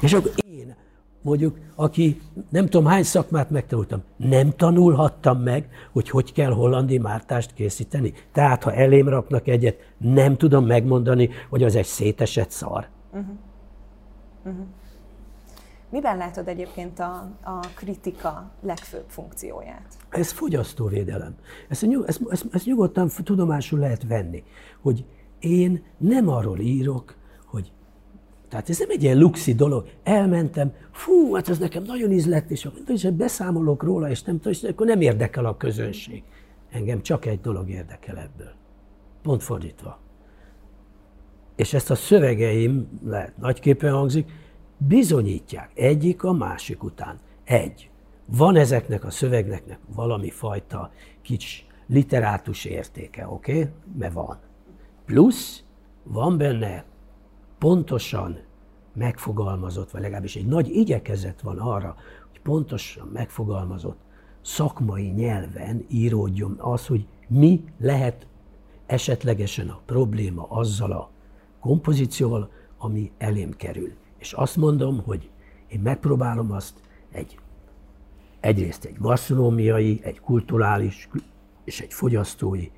És 0.00 0.12
akkor 0.12 0.30
én, 0.50 0.76
mondjuk, 1.22 1.58
aki 1.74 2.20
nem 2.48 2.64
tudom 2.64 2.86
hány 2.86 3.02
szakmát 3.02 3.50
megtanultam, 3.50 4.02
nem 4.16 4.50
tanulhattam 4.56 5.38
meg, 5.38 5.68
hogy 5.92 6.10
hogy 6.10 6.32
kell 6.32 6.52
hollandi 6.52 6.98
mártást 6.98 7.54
készíteni. 7.54 8.12
Tehát, 8.32 8.62
ha 8.62 8.72
elém 8.72 9.08
raknak 9.08 9.48
egyet, 9.48 9.76
nem 9.98 10.36
tudom 10.36 10.66
megmondani, 10.66 11.30
hogy 11.48 11.62
az 11.62 11.76
egy 11.76 11.84
szétesett 11.84 12.50
szar. 12.50 12.88
Uh-huh. 13.12 13.26
Uh-huh. 14.44 14.64
Miben 15.92 16.16
látod 16.16 16.48
egyébként 16.48 16.98
a, 16.98 17.30
a 17.42 17.60
kritika 17.74 18.50
legfőbb 18.62 19.04
funkcióját? 19.06 19.96
Ez 20.08 20.30
fogyasztóvédelem. 20.30 21.34
Ezt, 21.68 21.86
ezt, 22.06 22.20
ezt, 22.30 22.46
ezt 22.52 22.66
nyugodtan 22.66 23.10
tudomásul 23.24 23.78
lehet 23.78 24.06
venni, 24.06 24.42
hogy 24.80 25.04
én 25.38 25.82
nem 25.98 26.28
arról 26.28 26.58
írok, 26.58 27.16
hogy 27.46 27.72
tehát 28.48 28.68
ez 28.68 28.78
nem 28.78 28.90
egy 28.90 29.02
ilyen 29.02 29.18
luxi 29.18 29.54
dolog. 29.54 29.88
Elmentem, 30.02 30.72
fú, 30.90 31.34
hát 31.34 31.48
ez 31.48 31.58
nekem 31.58 31.82
nagyon 31.82 32.12
ízlett, 32.12 32.50
és, 32.50 32.68
és 32.86 33.10
beszámolok 33.10 33.82
róla, 33.82 34.10
és 34.10 34.22
nem 34.22 34.36
tudom, 34.36 34.52
és 34.52 34.62
akkor 34.62 34.86
nem 34.86 35.00
érdekel 35.00 35.44
a 35.44 35.56
közönség. 35.56 36.22
Engem 36.70 37.02
csak 37.02 37.26
egy 37.26 37.40
dolog 37.40 37.70
érdekel 37.70 38.18
ebből. 38.18 38.52
Pont 39.22 39.42
fordítva. 39.42 39.98
És 41.56 41.74
ezt 41.74 41.90
a 41.90 41.94
szövegeim, 41.94 43.00
lehet 43.04 43.36
nagyképpen 43.36 43.92
hangzik, 43.92 44.30
bizonyítják 44.86 45.70
egyik 45.74 46.24
a 46.24 46.32
másik 46.32 46.82
után. 46.82 47.18
Egy. 47.44 47.90
Van 48.26 48.56
ezeknek 48.56 49.04
a 49.04 49.10
szövegnek 49.10 49.78
valami 49.94 50.30
fajta 50.30 50.90
kicsi 51.22 51.62
literátus 51.86 52.64
értéke, 52.64 53.28
oké? 53.28 53.52
Okay? 53.52 53.72
Mert 53.98 54.12
van. 54.12 54.38
Plusz 55.04 55.62
van 56.02 56.38
benne 56.38 56.84
pontosan 57.58 58.38
megfogalmazott, 58.94 59.90
vagy 59.90 60.00
legalábbis 60.00 60.36
egy 60.36 60.46
nagy 60.46 60.68
igyekezet 60.68 61.40
van 61.40 61.58
arra, 61.58 61.96
hogy 62.30 62.40
pontosan 62.40 63.08
megfogalmazott 63.12 63.98
szakmai 64.40 65.06
nyelven 65.06 65.84
íródjon 65.88 66.56
az, 66.58 66.86
hogy 66.86 67.06
mi 67.28 67.64
lehet 67.78 68.26
esetlegesen 68.86 69.68
a 69.68 69.80
probléma 69.86 70.46
azzal 70.48 70.92
a 70.92 71.10
kompozícióval, 71.60 72.50
ami 72.78 73.12
elém 73.18 73.50
kerül. 73.56 73.92
És 74.22 74.32
azt 74.32 74.56
mondom, 74.56 75.02
hogy 75.04 75.30
én 75.68 75.80
megpróbálom 75.80 76.52
azt 76.52 76.74
egy, 77.12 77.38
egyrészt 78.40 78.84
egy 78.84 78.96
gasztronómiai, 78.98 80.00
egy 80.02 80.20
kulturális 80.20 81.08
és 81.64 81.80
egy 81.80 81.92
fogyasztói 81.92 82.70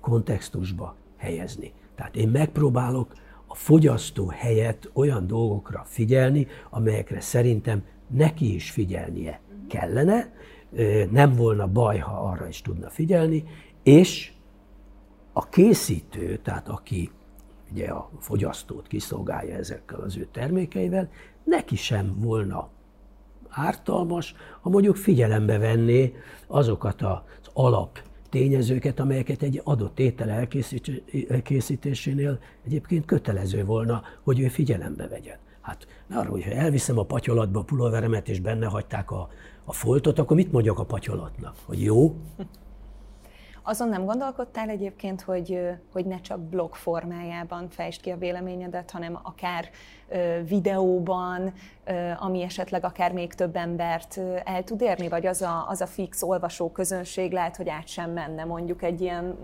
kontextusba 0.00 0.96
helyezni. 1.16 1.72
Tehát 1.94 2.16
én 2.16 2.28
megpróbálok 2.28 3.12
a 3.46 3.54
fogyasztó 3.54 4.26
helyett 4.26 4.90
olyan 4.92 5.26
dolgokra 5.26 5.84
figyelni, 5.86 6.46
amelyekre 6.70 7.20
szerintem 7.20 7.84
neki 8.06 8.54
is 8.54 8.70
figyelnie 8.70 9.40
kellene, 9.68 10.34
nem 11.10 11.34
volna 11.34 11.66
baj, 11.66 11.98
ha 11.98 12.12
arra 12.12 12.48
is 12.48 12.62
tudna 12.62 12.90
figyelni, 12.90 13.44
és 13.82 14.32
a 15.32 15.48
készítő, 15.48 16.36
tehát 16.36 16.68
aki 16.68 17.10
ugye 17.72 17.88
a 17.88 18.10
fogyasztót 18.18 18.86
kiszolgálja 18.86 19.56
ezekkel 19.56 20.00
az 20.00 20.16
ő 20.16 20.28
termékeivel, 20.32 21.10
neki 21.44 21.76
sem 21.76 22.14
volna 22.18 22.68
ártalmas, 23.48 24.34
ha 24.60 24.68
mondjuk 24.68 24.96
figyelembe 24.96 25.58
venné 25.58 26.14
azokat 26.46 27.02
az 27.02 27.20
alap 27.52 27.98
tényezőket, 28.30 29.00
amelyeket 29.00 29.42
egy 29.42 29.60
adott 29.64 29.98
étel 29.98 30.46
elkészítésénél 31.28 32.38
egyébként 32.66 33.04
kötelező 33.04 33.64
volna, 33.64 34.02
hogy 34.22 34.40
ő 34.40 34.48
figyelembe 34.48 35.08
vegyen. 35.08 35.38
Hát 35.60 35.86
arra, 36.10 36.30
hogyha 36.30 36.50
elviszem 36.50 36.98
a 36.98 37.04
patyolatba 37.04 37.60
a 37.60 37.62
pulóveremet, 37.64 38.28
és 38.28 38.40
benne 38.40 38.66
hagyták 38.66 39.10
a, 39.10 39.28
a 39.64 39.72
foltot, 39.72 40.18
akkor 40.18 40.36
mit 40.36 40.52
mondjak 40.52 40.78
a 40.78 40.84
patyolatnak? 40.84 41.54
Hogy 41.64 41.82
jó? 41.82 42.16
Azon 43.62 43.88
nem 43.88 44.04
gondolkodtál 44.04 44.68
egyébként, 44.68 45.22
hogy, 45.22 45.68
hogy 45.92 46.04
ne 46.04 46.20
csak 46.20 46.40
blog 46.40 46.74
formájában 46.74 47.68
fejtsd 47.68 48.00
ki 48.00 48.10
a 48.10 48.16
véleményedet, 48.16 48.90
hanem 48.90 49.18
akár 49.22 49.70
videóban, 50.48 51.52
ami 52.18 52.42
esetleg 52.42 52.84
akár 52.84 53.12
még 53.12 53.34
több 53.34 53.56
embert 53.56 54.20
el 54.44 54.64
tud 54.64 54.80
érni, 54.80 55.08
vagy 55.08 55.26
az 55.26 55.42
a, 55.42 55.66
az 55.68 55.80
a 55.80 55.86
fix 55.86 56.22
olvasó 56.22 56.70
közönség 56.70 57.32
lehet, 57.32 57.56
hogy 57.56 57.68
át 57.68 57.88
sem 57.88 58.10
menne 58.10 58.44
mondjuk 58.44 58.82
egy 58.82 59.00
ilyen 59.00 59.36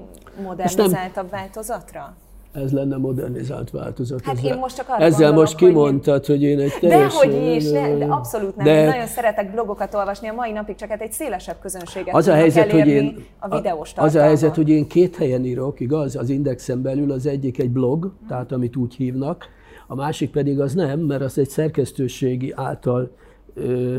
modernizáltabb 0.43 1.31
változatra? 1.31 2.17
Ez 2.57 2.73
lenne 2.73 2.97
modernizált 2.97 3.71
változat. 3.71 4.21
Hát 4.25 4.37
ezzel, 4.37 4.53
én 4.53 4.59
most 4.59 4.77
csak 4.77 4.89
arra 4.89 5.05
Ezzel 5.05 5.19
gondolok, 5.19 5.41
most 5.41 5.57
kimondtad, 5.57 6.27
hogy 6.27 6.43
én 6.43 6.59
egy 6.59 6.73
teljes... 6.81 7.13
Dehogy 7.13 7.55
is, 7.57 7.71
ne, 7.71 7.97
de 7.97 8.05
abszolút 8.05 8.57
nem. 8.57 8.65
De, 8.65 8.81
én 8.81 8.89
nagyon 8.89 9.07
szeretek 9.07 9.53
blogokat 9.53 9.95
olvasni, 9.95 10.29
a 10.29 10.33
mai 10.33 10.53
napig 10.53 10.75
csak 10.75 10.89
hát 10.89 11.01
egy 11.01 11.13
szélesebb 11.13 11.57
közönséget 11.61 12.15
az 12.15 12.29
a 12.29 12.35
helyzet, 12.35 12.71
hogy 12.71 12.89
én, 12.89 13.25
a 13.39 13.57
videós 13.57 13.93
Az 13.97 14.15
a 14.15 14.21
helyzet, 14.21 14.55
hogy 14.55 14.69
én 14.69 14.87
két 14.87 15.17
helyen 15.17 15.45
írok, 15.45 15.81
igaz? 15.81 16.17
Az 16.17 16.29
Indexen 16.29 16.83
belül 16.83 17.13
az 17.13 17.27
egyik 17.27 17.59
egy 17.59 17.71
blog, 17.71 18.13
tehát 18.29 18.53
amit 18.53 18.77
úgy 18.77 18.95
hívnak, 18.95 19.45
a 19.87 19.95
másik 19.95 20.31
pedig 20.31 20.61
az 20.61 20.75
nem, 20.75 21.01
mert 21.01 21.23
az 21.23 21.39
egy 21.39 21.49
szerkesztőségi 21.49 22.53
által, 22.57 23.11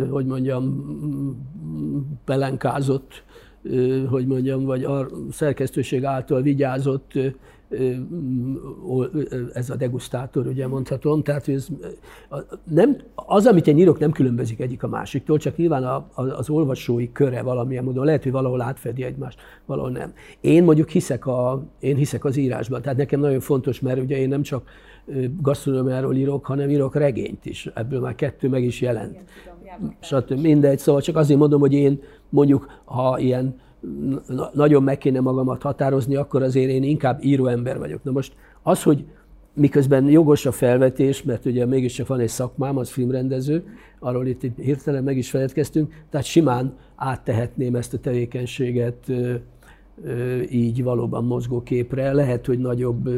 hogy 0.09 0.25
mondjam, 0.25 0.85
pelenkázott, 2.25 3.23
hogy 4.09 4.27
mondjam, 4.27 4.65
vagy 4.65 4.83
a 4.83 5.07
szerkesztőség 5.31 6.05
által 6.05 6.41
vigyázott 6.41 7.11
ez 9.53 9.69
a 9.69 9.75
degustátor, 9.75 10.47
ugye 10.47 10.67
mondhatom. 10.67 11.23
Tehát 11.23 11.47
ez, 11.47 11.67
nem, 12.63 12.97
az, 13.15 13.45
amit 13.45 13.67
én 13.67 13.77
írok, 13.77 13.99
nem 13.99 14.11
különbözik 14.11 14.59
egyik 14.59 14.83
a 14.83 14.87
másiktól, 14.87 15.37
csak 15.37 15.57
nyilván 15.57 15.83
a, 15.83 16.07
az 16.15 16.49
olvasói 16.49 17.11
köre 17.11 17.41
valamilyen 17.41 17.83
módon, 17.83 18.05
lehet, 18.05 18.23
hogy 18.23 18.31
valahol 18.31 18.61
átfedi 18.61 19.03
egymást, 19.03 19.39
valahol 19.65 19.91
nem. 19.91 20.13
Én 20.41 20.63
mondjuk 20.63 20.89
hiszek, 20.89 21.25
a, 21.25 21.63
én 21.79 21.95
hiszek 21.95 22.25
az 22.25 22.37
írásban, 22.37 22.81
tehát 22.81 22.97
nekem 22.97 23.19
nagyon 23.19 23.39
fontos, 23.39 23.79
mert 23.79 24.01
ugye 24.01 24.17
én 24.17 24.27
nem 24.27 24.41
csak 24.41 24.69
gasztronómiáról 25.41 26.15
írok, 26.15 26.45
hanem 26.45 26.69
írok 26.69 26.95
regényt 26.95 27.45
is. 27.45 27.69
Ebből 27.73 27.99
már 27.99 28.15
kettő 28.15 28.49
meg 28.49 28.63
is 28.63 28.81
jelent. 28.81 29.23
Stb. 29.99 30.39
Mindegy. 30.39 30.79
Szóval 30.79 31.01
csak 31.01 31.15
azért 31.15 31.39
mondom, 31.39 31.59
hogy 31.59 31.73
én 31.73 31.99
mondjuk, 32.29 32.67
ha 32.85 33.19
ilyen 33.19 33.59
nagyon 34.53 34.83
meg 34.83 34.97
kéne 34.97 35.19
magamat 35.19 35.61
határozni, 35.61 36.15
akkor 36.15 36.43
azért 36.43 36.69
én 36.69 36.83
inkább 36.83 37.23
íróember 37.23 37.77
vagyok. 37.77 38.03
Na 38.03 38.11
most 38.11 38.33
az, 38.63 38.83
hogy 38.83 39.05
miközben 39.53 40.09
jogos 40.09 40.45
a 40.45 40.51
felvetés, 40.51 41.23
mert 41.23 41.45
ugye 41.45 41.65
mégiscsak 41.65 42.07
van 42.07 42.19
egy 42.19 42.27
szakmám, 42.27 42.77
az 42.77 42.89
filmrendező, 42.89 43.63
arról 43.99 44.27
itt 44.27 44.41
hirtelen 44.55 45.03
meg 45.03 45.17
is 45.17 45.29
feledkeztünk, 45.29 45.93
tehát 46.09 46.25
simán 46.25 46.77
áttehetném 46.95 47.75
ezt 47.75 47.93
a 47.93 47.99
tevékenységet 47.99 49.11
így 50.49 50.83
valóban 50.83 51.25
mozgóképre. 51.25 52.13
Lehet, 52.13 52.45
hogy 52.45 52.59
nagyobb 52.59 53.09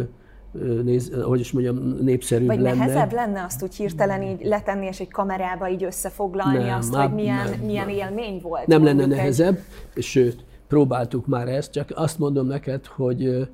néz, 0.83 1.11
hogy 1.23 1.39
is 1.39 1.51
mondjam, 1.51 1.77
népszerűbb 2.01 2.47
Vagy 2.47 2.59
lenne. 2.59 2.77
nehezebb 2.77 3.13
lenne 3.13 3.43
azt 3.43 3.63
úgy 3.63 3.75
hirtelen 3.75 4.21
így 4.21 4.43
letenni, 4.43 4.85
és 4.85 4.99
egy 4.99 5.11
kamerába 5.11 5.69
így 5.69 5.83
összefoglalni 5.83 6.63
nem, 6.63 6.77
azt, 6.77 6.95
hogy 6.95 7.13
milyen, 7.13 7.49
nem, 7.49 7.59
milyen 7.65 7.85
nem. 7.85 7.95
élmény 7.95 8.39
volt? 8.41 8.67
Nem 8.67 8.83
lenne 8.83 9.05
nehezebb, 9.05 9.59
egy... 9.95 10.03
sőt, 10.03 10.45
próbáltuk 10.69 11.27
már 11.27 11.47
ezt, 11.47 11.71
csak 11.71 11.91
azt 11.95 12.19
mondom 12.19 12.47
neked, 12.47 12.86
hogy 12.86 13.49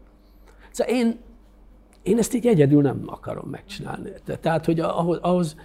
szóval 0.72 0.96
én, 0.96 1.18
én 2.04 2.18
ezt 2.18 2.34
így 2.34 2.48
egyedül 2.48 2.82
nem 2.82 3.02
akarom 3.06 3.50
megcsinálni. 3.50 4.10
Tehát, 4.42 4.66
hogy 4.66 4.80
ahhoz, 4.80 5.20
ahhoz 5.22 5.56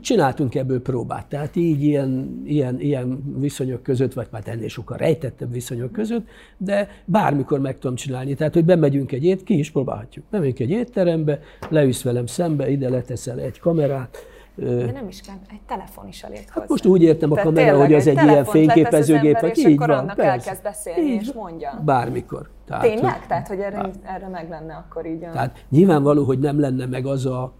csináltunk 0.00 0.54
ebből 0.54 0.82
próbát. 0.82 1.26
Tehát 1.26 1.56
így 1.56 1.82
ilyen, 1.82 2.42
ilyen, 2.44 2.80
ilyen 2.80 3.34
viszonyok 3.38 3.82
között, 3.82 4.12
vagy 4.12 4.26
már 4.30 4.42
ennél 4.46 4.68
sokkal 4.68 4.96
rejtettebb 4.96 5.52
viszonyok 5.52 5.92
között, 5.92 6.26
de 6.56 6.88
bármikor 7.04 7.60
meg 7.60 7.78
tudom 7.78 7.96
csinálni. 7.96 8.34
Tehát, 8.34 8.54
hogy 8.54 8.64
bemegyünk 8.64 9.12
egy 9.12 9.24
ét, 9.24 9.42
ki 9.42 9.58
is 9.58 9.70
próbálhatjuk. 9.70 10.24
Bemegyünk 10.30 10.58
egy 10.58 10.70
étterembe, 10.70 11.40
leülsz 11.68 12.02
velem 12.02 12.26
szembe, 12.26 12.70
ide 12.70 12.88
leteszel 12.88 13.38
egy 13.38 13.58
kamerát, 13.58 14.16
de 14.56 14.92
nem 14.92 15.08
is 15.08 15.20
kell, 15.20 15.34
egy 15.50 15.60
telefon 15.66 16.08
is 16.08 16.22
elég 16.22 16.48
hát 16.48 16.68
Most 16.68 16.86
úgy 16.86 17.02
értem 17.02 17.32
a 17.32 17.34
kamera, 17.34 17.78
hogy 17.78 17.94
az 17.94 18.06
egy 18.06 18.22
ilyen 18.22 18.44
fényképezőgép, 18.44 19.40
vagy 19.40 19.58
így 19.58 19.78
van. 19.78 19.90
annak 19.90 20.16
persze. 20.16 20.30
elkezd 20.30 20.62
beszélni, 20.62 21.10
így, 21.10 21.20
és 21.20 21.32
mondja. 21.32 21.82
Bármikor. 21.84 22.48
Tehát, 22.66 22.82
Tényleg? 22.82 23.12
Hogy, 23.12 23.26
Tehát, 23.26 23.48
hogy 23.48 23.58
erre, 23.58 23.90
erre 24.02 24.28
meg 24.28 24.48
lenne 24.48 24.74
akkor 24.74 25.06
így 25.06 25.24
a... 25.24 25.30
Tehát 25.30 25.64
nyilvánvaló, 25.68 26.24
hogy 26.24 26.38
nem 26.38 26.60
lenne 26.60 26.86
meg 26.86 27.06
az 27.06 27.26
a 27.26 27.52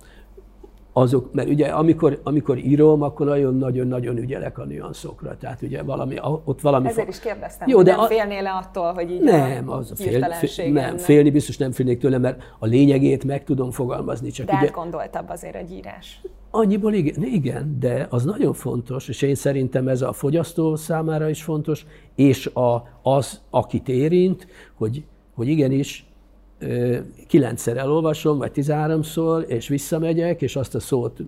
azok, 0.99 1.33
mert 1.33 1.49
ugye 1.49 1.67
amikor, 1.67 2.21
amikor 2.23 2.59
írom, 2.59 3.03
akkor 3.03 3.27
nagyon-nagyon-nagyon 3.27 4.17
ügyelek 4.17 4.59
a 4.59 4.65
nüanszokra. 4.65 5.37
Tehát 5.37 5.63
ugye 5.63 5.83
valami, 5.83 6.17
ott 6.45 6.61
valami... 6.61 6.89
Ezért 6.89 7.09
is 7.09 7.21
kérdeztem, 7.21 7.69
Jó, 7.69 7.83
de 7.83 7.91
nem 7.91 8.01
a... 8.01 8.07
félnél-e 8.07 8.51
attól, 8.51 8.93
hogy 8.93 9.11
így 9.11 9.21
Nem, 9.21 9.71
az 9.71 9.91
a 9.91 9.97
fél, 9.97 10.33
fél, 10.33 10.73
nem, 10.73 10.97
félni 10.97 11.31
biztos 11.31 11.57
nem 11.57 11.73
félnék 11.73 11.99
tőle, 11.99 12.19
mert 12.19 12.43
a 12.59 12.67
lényegét 12.67 13.25
meg 13.25 13.45
tudom 13.45 13.71
fogalmazni. 13.71 14.31
Csak 14.31 14.47
de 14.47 14.53
ugye, 14.53 14.67
átgondoltabb 14.67 15.29
azért 15.29 15.55
egy 15.55 15.73
írás. 15.73 16.21
Annyiból 16.51 16.93
igen, 16.93 17.23
igen, 17.23 17.77
de 17.81 18.07
az 18.11 18.25
nagyon 18.25 18.53
fontos, 18.53 19.09
és 19.09 19.23
én 19.23 19.35
szerintem 19.35 19.89
ez 19.89 20.03
a 20.03 20.13
fogyasztó 20.13 20.77
számára 20.77 21.29
is 21.29 21.43
fontos, 21.43 21.87
és 22.15 22.47
a, 22.47 22.89
az, 23.03 23.41
akit 23.51 23.89
érint, 23.89 24.47
hogy, 24.75 25.05
hogy 25.35 25.49
igenis 25.49 26.07
kilencszer 27.27 27.77
elolvasom, 27.77 28.39
vagy 28.39 28.53
tizenháromszor, 28.53 29.45
és 29.49 29.69
visszamegyek, 29.69 30.43
és 30.43 30.57
azt 30.57 30.75
a 30.75 30.81
szót, 30.81 31.19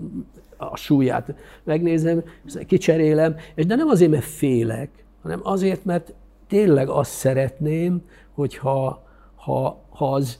a 0.56 0.76
súlyát 0.76 1.34
megnézem, 1.64 2.22
kicserélem, 2.66 3.36
és 3.54 3.66
de 3.66 3.74
nem 3.74 3.88
azért, 3.88 4.10
mert 4.10 4.24
félek, 4.24 5.04
hanem 5.22 5.40
azért, 5.42 5.84
mert 5.84 6.14
tényleg 6.46 6.88
azt 6.88 7.10
szeretném, 7.10 8.02
hogyha 8.34 9.06
ha, 9.34 9.84
ha 9.88 10.12
az, 10.12 10.38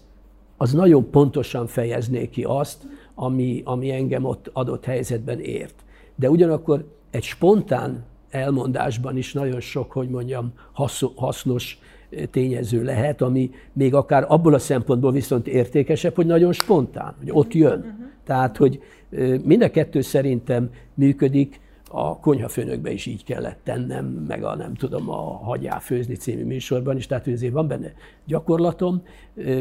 az 0.57 0.73
nagyon 0.73 1.11
pontosan 1.11 1.67
fejezné 1.67 2.29
ki 2.29 2.45
azt, 2.45 2.87
ami, 3.15 3.63
ami 3.65 3.91
engem 3.91 4.25
ott 4.25 4.51
adott 4.53 4.85
helyzetben 4.85 5.41
ért. 5.41 5.75
De 6.15 6.31
ugyanakkor 6.31 6.85
egy 7.11 7.23
spontán 7.23 8.05
elmondásban 8.31 9.17
is 9.17 9.33
nagyon 9.33 9.61
sok, 9.61 9.93
hogy 9.93 10.09
mondjam, 10.09 10.53
hasznos 11.15 11.79
tényező 12.31 12.83
lehet, 12.83 13.23
ami 13.23 13.51
még 13.73 13.95
akár 13.95 14.25
abból 14.29 14.55
a 14.55 14.59
szempontból 14.59 15.13
viszont 15.13 15.47
értékesebb, 15.47 16.15
hogy 16.15 16.27
nagyon 16.27 16.53
spontán, 16.53 17.15
hogy 17.19 17.31
ott 17.31 17.55
jön. 17.55 17.79
Uh-huh. 17.79 18.07
Tehát, 18.25 18.57
hogy 18.57 18.81
mind 19.45 19.63
a 19.63 19.71
kettő 19.71 20.01
szerintem 20.01 20.71
működik, 20.95 21.61
a 21.91 22.19
konyhafőnökbe 22.19 22.91
is 22.91 23.07
így 23.07 23.25
kellett 23.25 23.59
tennem, 23.65 24.05
meg 24.07 24.45
a 24.45 24.57
nem 24.57 24.75
tudom, 24.75 25.11
a 25.11 25.37
Hagyjá 25.37 25.79
főzni 25.79 26.15
című 26.15 26.45
műsorban 26.45 26.97
is, 26.97 27.07
tehát 27.07 27.27
azért 27.27 27.53
van 27.53 27.69
benne 27.69 27.93
gyakorlatom, 28.25 29.03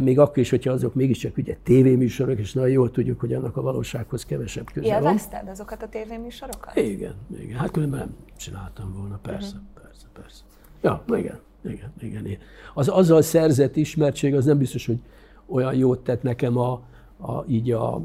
még 0.01 0.19
akkor 0.19 0.37
is, 0.37 0.49
hogyha 0.49 0.71
azok 0.71 0.93
mégiscsak 0.93 1.37
ugye 1.37 1.57
tévéműsorok, 1.63 2.39
és 2.39 2.53
nagyon 2.53 2.69
jól 2.69 2.91
tudjuk, 2.91 3.19
hogy 3.19 3.33
annak 3.33 3.57
a 3.57 3.61
valósághoz 3.61 4.25
kevesebb 4.25 4.71
köze 4.73 4.93
van. 4.93 5.01
Élvezted 5.01 5.47
azokat 5.47 5.83
a 5.83 5.87
tévéműsorokat? 5.89 6.75
Igen, 6.75 7.13
igen. 7.39 7.57
Hát 7.57 7.71
különben 7.71 7.99
nem 7.99 8.15
csináltam 8.37 8.93
volna, 8.97 9.19
persze, 9.21 9.55
uh-huh. 9.55 9.83
persze, 9.83 10.05
persze. 10.13 10.43
Ja, 10.81 11.03
igen. 11.17 11.39
Igen, 11.61 11.91
igen. 11.99 12.37
Az 12.73 12.87
azzal 12.87 13.21
szerzett 13.21 13.75
ismertség 13.75 14.35
az 14.35 14.45
nem 14.45 14.57
biztos, 14.57 14.85
hogy 14.85 14.99
olyan 15.45 15.75
jót 15.75 15.99
tett 15.99 16.21
nekem 16.21 16.57
a, 16.57 16.81
a, 17.17 17.43
így 17.47 17.71
a 17.71 18.01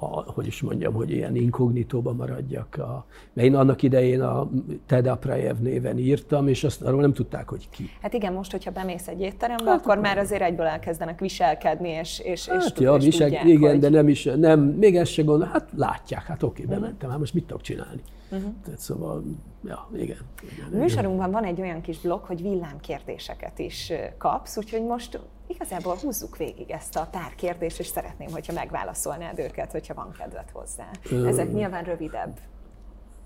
a, 0.00 0.32
hogy 0.32 0.46
is 0.46 0.62
mondjam, 0.62 0.94
hogy 0.94 1.10
ilyen 1.10 1.36
inkognitóba 1.36 2.12
maradjak. 2.12 2.76
A, 2.76 3.04
mert 3.32 3.48
én 3.48 3.54
annak 3.54 3.82
idején 3.82 4.20
a 4.22 4.50
Ted 4.86 5.06
Aprajev 5.06 5.56
néven 5.56 5.98
írtam, 5.98 6.48
és 6.48 6.64
azt 6.64 6.82
arról 6.82 7.00
nem 7.00 7.12
tudták, 7.12 7.48
hogy 7.48 7.68
ki. 7.70 7.90
Hát 8.02 8.12
igen, 8.12 8.32
most, 8.32 8.50
hogyha 8.50 8.70
bemész 8.70 9.08
egy 9.08 9.20
étterembe, 9.20 9.70
hát, 9.70 9.80
akkor 9.80 9.98
már 9.98 10.18
azért 10.18 10.42
egyből 10.42 10.66
elkezdenek 10.66 11.20
viselkedni, 11.20 11.88
és, 11.88 12.20
és, 12.24 12.48
hát 12.48 12.64
és, 12.64 12.80
ja, 12.80 12.94
és 12.94 13.04
visel, 13.04 13.26
tudják, 13.26 13.44
igen, 13.44 13.70
hogy... 13.70 13.78
de 13.78 13.88
nem 13.88 14.08
is, 14.08 14.24
nem, 14.24 14.60
még 14.60 14.96
ezt 14.96 15.12
se 15.12 15.22
gondol, 15.22 15.48
hát 15.52 15.68
látják, 15.76 16.22
hát 16.22 16.42
oké, 16.42 16.64
bementem, 16.64 17.10
hát 17.10 17.18
most 17.18 17.34
mit 17.34 17.44
tudok 17.44 17.62
csinálni. 17.62 18.02
Uh-huh. 18.30 18.52
Tehát 18.64 18.80
szóval, 18.80 19.22
ja, 19.64 19.88
igen. 19.94 20.18
igen 20.42 20.80
műsorunkban 20.80 21.30
van 21.30 21.44
egy 21.44 21.60
olyan 21.60 21.80
kis 21.80 21.98
blokk, 21.98 22.24
hogy 22.24 22.42
villámkérdéseket 22.42 23.58
is 23.58 23.92
kapsz, 24.18 24.56
úgyhogy 24.56 24.82
most 24.82 25.20
igazából 25.50 25.96
húzzuk 26.02 26.36
végig 26.36 26.70
ezt 26.70 26.96
a 26.96 27.08
tárkérdést, 27.10 27.78
és 27.78 27.86
szeretném, 27.86 28.30
hogyha 28.30 28.52
megválaszolnád 28.52 29.38
őket, 29.38 29.72
hogyha 29.72 29.94
van 29.94 30.14
kedved 30.18 30.50
hozzá. 30.52 30.90
Ezek 31.28 31.52
nyilván 31.52 31.84
rövidebb. 31.84 32.38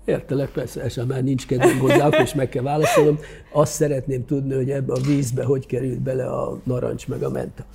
Értelek, 0.05 0.49
persze, 0.49 0.81
ez 0.81 0.95
már 0.95 1.23
nincs 1.23 1.47
kedvem 1.47 1.79
hozzá, 1.79 2.05
akkor 2.05 2.21
is 2.21 2.33
meg 2.33 2.49
kell 2.49 2.63
válaszolnom. 2.63 3.19
Azt 3.51 3.73
szeretném 3.73 4.25
tudni, 4.25 4.53
hogy 4.53 4.71
ebbe 4.71 4.93
a 4.93 4.99
vízbe 4.99 5.43
hogy 5.43 5.65
került 5.65 6.01
bele 6.01 6.25
a 6.25 6.59
narancs 6.63 7.07
meg 7.07 7.23
a 7.23 7.29
menta. 7.29 7.65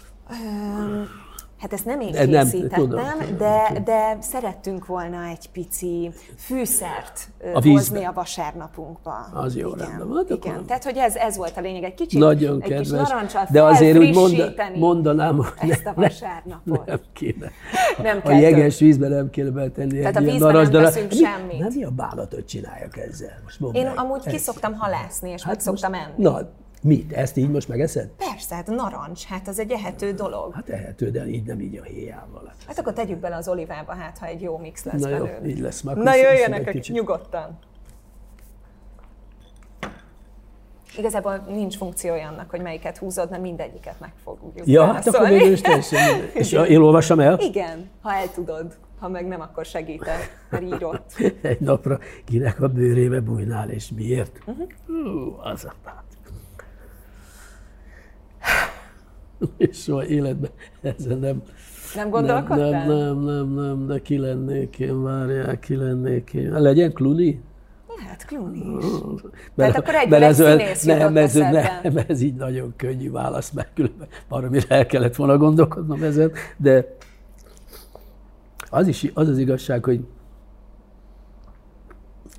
Hát 1.60 1.72
ezt 1.72 1.84
nem 1.84 2.00
én 2.00 2.12
készítettem, 2.12 2.88
nem, 2.88 3.18
tudom, 3.18 3.36
de, 3.38 3.82
de 3.84 4.16
szerettünk 4.20 4.86
volna 4.86 5.24
egy 5.24 5.50
pici 5.52 6.10
fűszert 6.36 7.28
a 7.54 7.68
hozni 7.68 8.04
a 8.04 8.12
vasárnapunkba. 8.12 9.26
Az 9.32 9.56
jó 9.56 9.74
igen, 9.74 9.86
rendben. 9.86 10.16
Hát 10.16 10.30
igen. 10.30 10.52
Akkor... 10.54 10.64
Tehát, 10.66 10.84
hogy 10.84 10.96
ez, 10.96 11.14
ez 11.14 11.36
volt 11.36 11.56
a 11.56 11.60
lényeg. 11.60 11.82
Egy 11.82 11.94
kicsit, 11.94 12.20
Nagyon 12.20 12.62
egy 12.62 12.68
kedves, 12.68 13.08
kis 13.22 13.50
de 13.50 13.62
azért 13.62 13.98
úgy 13.98 14.14
monda, 14.14 14.52
mondanám, 14.74 15.36
hogy 15.56 15.70
ezt 15.70 15.86
a 15.86 15.92
vasárnapot. 15.94 16.86
Nem 16.86 17.00
kéne. 17.12 17.50
Nem 18.02 18.20
a 18.24 18.30
jeges 18.30 18.78
vízbe 18.78 19.08
nem 19.08 19.30
kéne 19.30 19.50
betenni 19.50 19.98
Tehát 19.98 20.16
egy 20.16 20.28
a 20.28 20.30
vízben 20.30 20.54
nem 20.54 20.70
teszünk 20.70 21.12
semmit. 21.12 21.58
Nem 21.58 21.72
mi 21.74 21.84
a 21.84 21.90
bánatot 21.90 22.46
csináljak 22.46 22.96
ezzel? 22.96 23.40
Most 23.44 23.76
Én 23.76 23.84
meg. 23.84 23.98
amúgy 23.98 24.22
ki 24.26 24.38
szoktam 24.38 24.74
halászni, 24.74 25.30
és 25.30 25.42
hát 25.42 25.52
meg 25.52 25.60
szoktam 25.60 25.94
enni. 25.94 26.12
Na, 26.16 26.40
Mit? 26.82 27.12
Ezt 27.12 27.36
így 27.36 27.50
most 27.50 27.68
megeszed? 27.68 28.08
Persze, 28.16 28.54
hát 28.54 28.66
narancs, 28.66 29.24
hát 29.24 29.48
az 29.48 29.58
egy 29.58 29.70
ehető 29.70 30.12
dolog. 30.12 30.54
Hát 30.54 30.68
ehető, 30.68 31.10
de 31.10 31.26
így 31.26 31.46
nem 31.46 31.60
így 31.60 31.76
a 31.76 31.82
héjával. 31.82 32.52
Hát, 32.66 32.78
akkor 32.78 32.92
tegyük 32.92 33.18
bele 33.18 33.36
az 33.36 33.48
olivába, 33.48 33.92
hát 33.92 34.18
ha 34.18 34.26
egy 34.26 34.42
jó 34.42 34.58
mix 34.58 34.84
lesz 34.84 35.00
Na 35.00 35.08
belőle. 35.08 35.38
jó, 35.42 35.48
így 35.48 35.58
lesz. 35.58 35.80
Már 35.80 35.96
Na 35.96 36.14
jöjjenek 36.14 36.66
a 36.68 36.70
kicsit. 36.70 36.94
nyugodtan. 36.94 37.58
Igazából 40.98 41.36
nincs 41.48 41.76
funkciója 41.76 42.28
annak, 42.28 42.50
hogy 42.50 42.60
melyiket 42.60 42.96
húzod, 42.98 43.30
mert 43.30 43.42
mindegyiket 43.42 44.00
meg 44.00 44.12
fogjuk 44.24 44.66
Ja, 44.66 44.92
hát 44.92 45.06
akkor 45.06 45.28
végül 45.28 45.52
is 45.52 45.60
teljesen. 45.60 46.20
És 46.34 46.52
én 46.52 46.78
olvassam 46.80 47.20
el? 47.20 47.38
Igen, 47.40 47.88
ha 48.02 48.14
el 48.14 48.30
tudod. 48.32 48.78
Ha 48.98 49.08
meg 49.08 49.26
nem, 49.26 49.40
akkor 49.40 49.64
segítek, 49.64 50.46
mert 50.50 50.62
írott. 50.62 51.12
Egy 51.42 51.60
napra 51.60 51.98
kinek 52.24 52.60
a 52.62 52.68
bőrébe 52.68 53.20
bújnál, 53.20 53.70
és 53.70 53.90
miért? 53.96 54.38
Uh-huh. 54.46 54.66
Hú, 54.86 55.36
az 55.42 55.64
a 55.64 55.72
pár. 55.84 56.02
és 59.56 59.82
soha 59.82 60.06
életben 60.06 60.50
ezen 60.80 61.18
nem... 61.18 61.42
Nem 61.94 62.10
gondolkodtál? 62.10 62.86
Nem, 62.86 62.88
nem, 62.88 63.18
nem, 63.18 63.54
nem, 63.54 63.86
de 63.86 64.02
ki 64.02 64.18
lennék 64.18 64.78
én, 64.78 65.02
várják, 65.02 65.60
ki 65.60 65.76
lennék 65.76 66.32
én. 66.32 66.52
Legyen 66.52 66.92
Clooney? 66.92 67.40
Lehet 67.96 68.24
Clooney 68.24 68.76
is. 68.78 68.84
Mert, 69.22 69.22
Tehát 69.54 69.76
akkor 69.76 69.94
egy 69.94 70.08
mert 70.08 70.22
ez, 70.22 70.36
színész 70.36 70.82
nem, 70.82 71.16
ez, 71.16 71.34
nem, 71.34 71.96
ez 72.08 72.20
így 72.20 72.34
nagyon 72.34 72.72
könnyű 72.76 73.10
válasz, 73.10 73.50
mert 73.50 73.74
különben 73.74 74.08
valamire 74.28 74.66
el 74.68 74.86
kellett 74.86 75.16
volna 75.16 75.36
gondolkodnom 75.36 76.02
ezen, 76.02 76.32
de 76.56 76.96
az, 78.70 78.86
is, 78.86 79.10
az 79.14 79.28
az 79.28 79.38
igazság, 79.38 79.84
hogy 79.84 80.00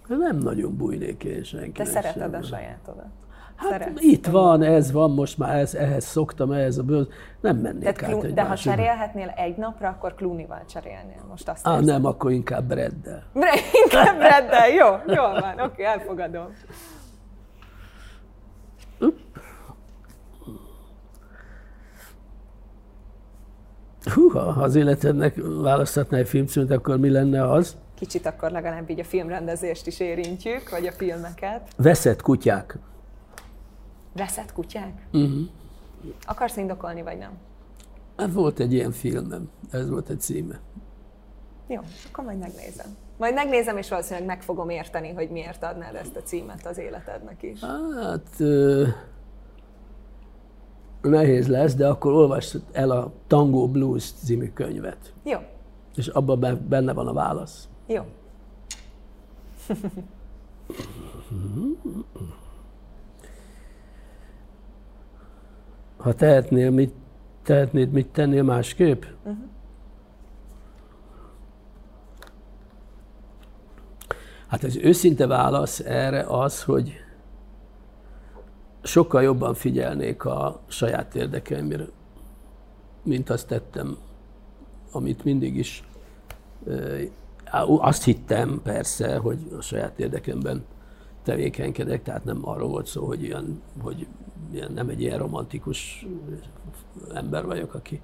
nem 0.08 0.38
nagyon 0.38 0.78
bújnék 0.78 1.24
én 1.24 1.44
senkinek. 1.44 1.74
Te 1.74 1.86
szereted 1.86 2.34
a 2.34 2.42
sajátodat. 2.42 3.21
Hát 3.70 3.92
itt 3.96 4.28
van, 4.28 4.62
ez 4.62 4.92
van, 4.92 5.12
most 5.12 5.38
már 5.38 5.56
ez, 5.56 5.74
ehhez 5.74 6.06
szoktam, 6.06 6.52
ehhez 6.52 6.78
a 6.78 6.84
bőz, 6.84 7.08
nem 7.42 7.58
mennék 7.58 7.92
Tehát, 7.92 8.16
át 8.16 8.24
egy 8.24 8.34
De 8.34 8.44
ha 8.44 8.56
cserélhetnél 8.56 9.34
egy 9.36 9.58
napra, 9.58 9.88
akkor 9.88 10.16
Clooney-val 10.16 10.64
cserélnél. 10.70 11.26
Most 11.30 11.50
azt 11.50 11.66
ah, 11.66 11.82
nem, 11.82 12.06
akkor 12.06 12.32
inkább 12.32 12.64
Breddel. 12.64 13.24
inkább 13.84 14.18
Breddel, 14.18 14.70
jó, 14.70 14.88
jó 15.08 15.22
van, 15.22 15.54
oké, 15.54 15.62
okay, 15.64 15.86
elfogadom. 15.86 16.48
Hú, 24.14 24.30
ha 24.30 24.40
az 24.40 24.76
életednek 24.76 25.36
választhatná 25.62 26.18
egy 26.18 26.28
filmcímet, 26.28 26.72
akkor 26.72 26.98
mi 26.98 27.10
lenne 27.10 27.52
az? 27.52 27.78
Kicsit 27.96 28.26
akkor 28.26 28.52
legalább 28.52 28.90
így 28.90 29.00
a 29.00 29.04
filmrendezést 29.04 29.88
is 29.88 30.00
érintjük, 30.00 30.70
vagy 30.70 30.88
a 30.88 30.92
filmeket. 30.92 31.62
Veszett 31.78 32.22
kutyák. 32.22 32.78
Veszett 34.16 34.54
kutyák? 34.54 35.08
Uh-huh. 35.14 35.48
Akarsz 36.26 36.58
indokolni, 36.58 37.02
vagy 37.02 37.18
nem? 37.18 37.32
Hát 38.18 38.34
volt 38.34 38.60
egy 38.60 38.74
ilyen 38.74 38.92
filmem, 38.92 39.50
ez 39.72 39.90
volt 39.90 40.10
egy 40.10 40.22
címe. 40.22 40.60
Jó, 41.68 41.80
akkor 42.12 42.24
majd 42.24 42.38
megnézem. 42.38 42.96
Majd 43.18 43.34
megnézem, 43.34 43.78
és 43.78 43.90
valószínűleg 43.90 44.28
meg 44.28 44.42
fogom 44.42 44.70
érteni, 44.70 45.14
hogy 45.14 45.30
miért 45.30 45.64
adnád 45.64 45.96
ezt 45.96 46.16
a 46.16 46.22
címet 46.22 46.66
az 46.66 46.78
életednek 46.78 47.44
is. 47.44 47.60
Hát 47.60 48.40
nehéz 51.02 51.48
lesz, 51.48 51.76
de 51.76 51.88
akkor 51.88 52.12
olvasd 52.12 52.62
el 52.72 52.92
a 52.92 53.12
Tango 53.28 53.68
Blues 53.68 54.12
című 54.12 54.52
könyvet. 54.54 55.14
Jó. 55.24 55.38
És 55.96 56.08
abban 56.08 56.66
benne 56.68 56.94
van 56.94 57.08
a 57.08 57.14
válasz. 57.14 57.68
Jó. 57.88 58.04
Ha 66.02 66.14
tehetnél, 66.14 66.72
mit, 66.72 66.94
tehetnéd, 67.44 67.92
mit 67.92 68.08
tennél 68.08 68.44
másképp? 68.44 69.04
Uh-huh. 69.24 69.44
Hát 74.48 74.64
az 74.64 74.76
őszinte 74.76 75.28
válasz 75.28 75.80
erre 75.80 76.22
az, 76.22 76.64
hogy 76.64 76.94
sokkal 78.84 79.22
jobban 79.22 79.54
figyelnék 79.54 80.26
a 80.26 80.60
saját 80.68 81.16
érdekeimre, 81.16 81.86
mint 83.04 83.30
azt 83.30 83.48
tettem, 83.48 83.98
amit 84.92 85.24
mindig 85.24 85.56
is 85.56 85.84
Azt 87.64 88.04
hittem 88.04 88.62
persze, 88.64 89.18
hogy 89.18 89.38
a 89.58 89.62
saját 89.62 90.00
érdekemben 90.00 90.66
tevékenykedek, 91.24 92.04
tehát 92.04 92.24
nem 92.24 92.48
arról 92.48 92.70
volt 92.70 92.88
szó, 92.88 93.06
hogy, 93.06 93.24
ilyen, 93.24 93.62
hogy 93.82 94.08
nem 94.74 94.90
egy 94.90 95.02
ilyen 95.02 95.18
romantikus 95.18 96.08
ember 97.14 97.46
vagyok, 97.46 97.74
aki 97.74 98.02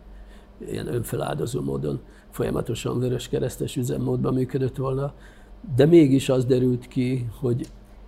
ilyen 0.69 0.93
önfeláldozó 0.93 1.61
módon 1.61 1.99
folyamatosan 2.29 2.99
vörös 2.99 3.27
keresztes 3.27 3.75
üzemmódban 3.75 4.33
működött 4.33 4.75
volna, 4.75 5.13
de 5.75 5.85
mégis 5.85 6.29
az 6.29 6.45
derült 6.45 6.87
ki, 6.87 7.29
hogy, 7.39 7.67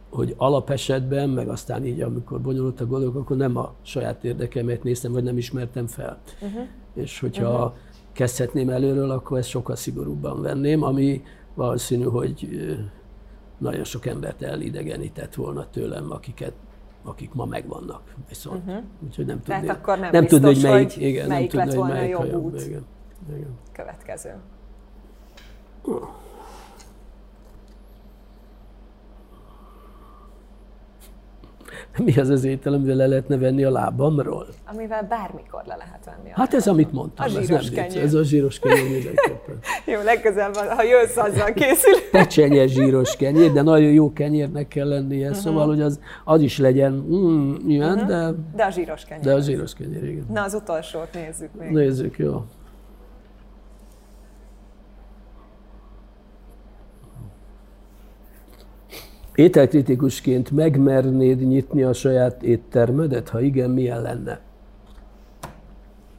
hogy 0.10 0.34
alapesetben, 0.38 1.30
meg 1.30 1.50
aztán 1.50 1.86
így, 1.86 2.02
amikor 2.02 2.42
bonyolult 2.42 2.82
a 2.82 2.86
dolgok, 2.86 3.16
akkor 3.16 3.38
nem 3.38 3.58
a 3.58 3.74
saját 3.82 4.24
érdekemet 4.24 4.84
néztem, 4.84 5.12
vagy 5.12 5.24
nem 5.24 5.38
ismertem 5.38 5.88
fel. 5.88 6.22
Uh-huh. 6.42 6.68
És 6.94 7.20
hogyha 7.20 7.54
uh-huh. 7.54 7.72
kezdhetném 8.12 8.70
előről, 8.70 9.10
akkor 9.10 9.38
ezt 9.38 9.50
sokkal 9.50 9.76
szigorúbban 9.76 10.42
venném, 10.42 10.84
ami 10.84 11.22
valószínű, 11.54 12.04
hogy 12.04 12.48
nagyon 13.58 13.84
sok 13.84 14.06
embert 14.06 14.42
elidegenített 14.42 15.36
volna 15.36 15.70
tőlem, 15.70 16.12
akiket 16.12 16.54
akik 17.04 17.34
ma 17.34 17.46
megvannak 17.46 18.16
viszont. 18.28 18.68
Uh-huh. 18.68 18.84
Úgyhogy 19.06 19.26
nem 19.26 19.38
tudni, 19.38 19.62
Tehát 19.62 19.78
akkor 19.78 20.00
nem, 20.00 20.10
nem 20.12 20.22
biztos, 20.22 20.40
tudni, 20.40 20.54
hogy 20.54 20.72
melyik, 20.72 20.98
igen, 20.98 21.28
melyik 21.28 21.54
nem 21.54 21.68
tudni, 21.68 21.80
lett 21.80 21.90
volna 21.90 21.94
hogy 21.94 22.10
melyik 22.10 22.32
jobb 22.32 22.44
út. 22.44 22.62
Igen, 22.62 22.86
igen. 23.30 23.58
Következő. 23.72 24.36
Uh. 25.84 26.08
Mi 32.04 32.18
az 32.18 32.30
az 32.30 32.44
étel, 32.44 32.74
amivel 32.74 32.96
le 32.96 33.08
lehetne 33.08 33.38
venni 33.38 33.64
a 33.64 33.72
lábamról? 33.72 34.48
Amivel 34.74 35.04
bármikor 35.10 35.62
le 35.66 35.76
lehet 35.76 36.06
venni 36.06 36.32
a 36.32 36.34
Hát 36.36 36.54
ez, 36.54 36.68
amit 36.68 36.92
mondtam. 36.92 37.26
A 37.26 37.40
ez, 37.40 37.48
nem 37.48 37.62
kenyér. 37.74 38.04
ez 38.04 38.14
a 38.14 38.24
zsíros 38.24 38.60
kenyér 38.60 38.84
mindenképpen. 38.84 39.60
jó, 39.94 40.02
legközelebb, 40.04 40.56
ha 40.56 40.84
jössz, 40.84 41.18
azzal 41.18 41.54
készül. 41.54 41.94
Pecsenye 42.12 42.68
zsíros 42.68 43.16
kenyér, 43.16 43.52
de 43.52 43.62
nagyon 43.62 43.92
jó 43.92 44.14
kenyérnek 44.14 44.68
kell 44.68 44.88
lennie, 44.88 45.28
uh-huh. 45.28 45.44
szóval, 45.44 45.68
hogy 45.68 45.82
az, 45.82 46.00
az 46.24 46.42
is 46.42 46.58
legyen 46.58 46.92
mm, 46.92 47.56
ilyen, 47.68 47.94
uh-huh. 47.94 48.08
de... 48.08 48.34
De 48.56 48.64
a 48.64 48.70
zsíros 48.70 49.06
kenyér. 49.06 49.24
De 49.24 49.34
a 49.34 49.40
zsíros 49.40 49.74
kenyér, 49.74 50.04
igen. 50.04 50.26
Na, 50.34 50.44
az 50.44 50.54
utolsót 50.54 51.14
nézzük 51.14 51.50
még. 51.60 51.70
Nézzük, 51.70 52.18
jó. 52.18 52.44
Ételkritikusként 59.40 60.52
megmernéd 60.52 61.48
nyitni 61.48 61.84
a 61.84 61.94
saját 61.94 62.44
éttermedet? 62.44 63.30
Ha 63.30 63.40
igen, 63.40 63.70
milyen 63.70 64.02
lenne? 64.02 64.40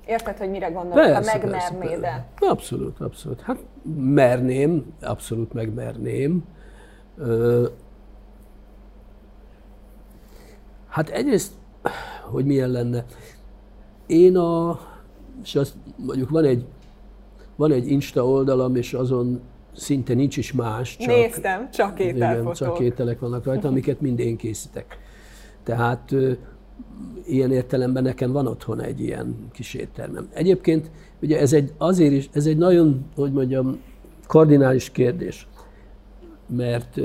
Érted, 0.06 0.36
hogy 0.36 0.50
mire 0.50 0.68
gondolok, 0.68 1.12
persze, 1.12 1.30
ha 1.30 1.38
megmernéd 1.38 2.02
-e? 2.02 2.26
Abszolút, 2.38 3.00
abszolút. 3.00 3.40
Hát 3.40 3.58
merném, 3.96 4.92
abszolút 5.02 5.52
megmerném. 5.52 6.44
Hát 10.88 11.08
egyrészt, 11.08 11.52
hogy 12.30 12.44
milyen 12.44 12.70
lenne. 12.70 13.04
Én 14.06 14.36
a, 14.36 14.80
és 15.42 15.54
azt 15.54 15.74
mondjuk 15.96 16.30
van 16.30 16.44
egy, 16.44 16.66
van 17.56 17.72
egy 17.72 17.90
Insta 17.90 18.26
oldalam, 18.26 18.76
és 18.76 18.92
azon 18.92 19.40
szinte 19.76 20.14
nincs 20.14 20.36
is 20.36 20.52
más. 20.52 20.96
Csak, 20.96 21.08
Néztem, 21.08 21.70
csak 21.70 22.00
ételfotók. 22.00 22.42
Igen, 22.42 22.52
csak 22.52 22.80
ételek 22.80 23.20
vannak 23.20 23.44
rajta, 23.44 23.68
amiket 23.68 24.00
mind 24.00 24.18
én 24.18 24.36
készítek. 24.36 24.98
Tehát 25.62 26.14
ilyen 27.26 27.52
értelemben 27.52 28.02
nekem 28.02 28.32
van 28.32 28.46
otthon 28.46 28.80
egy 28.80 29.00
ilyen 29.00 29.48
kis 29.52 29.74
éttermem. 29.74 30.28
Egyébként 30.32 30.90
ugye 31.22 31.38
ez 31.38 31.52
egy, 31.52 31.72
azért 31.78 32.12
is, 32.12 32.28
ez 32.32 32.46
egy 32.46 32.56
nagyon, 32.56 33.04
hogy 33.14 33.32
mondjam, 33.32 33.80
kardinális 34.26 34.90
kérdés, 34.90 35.48
mert 36.46 36.96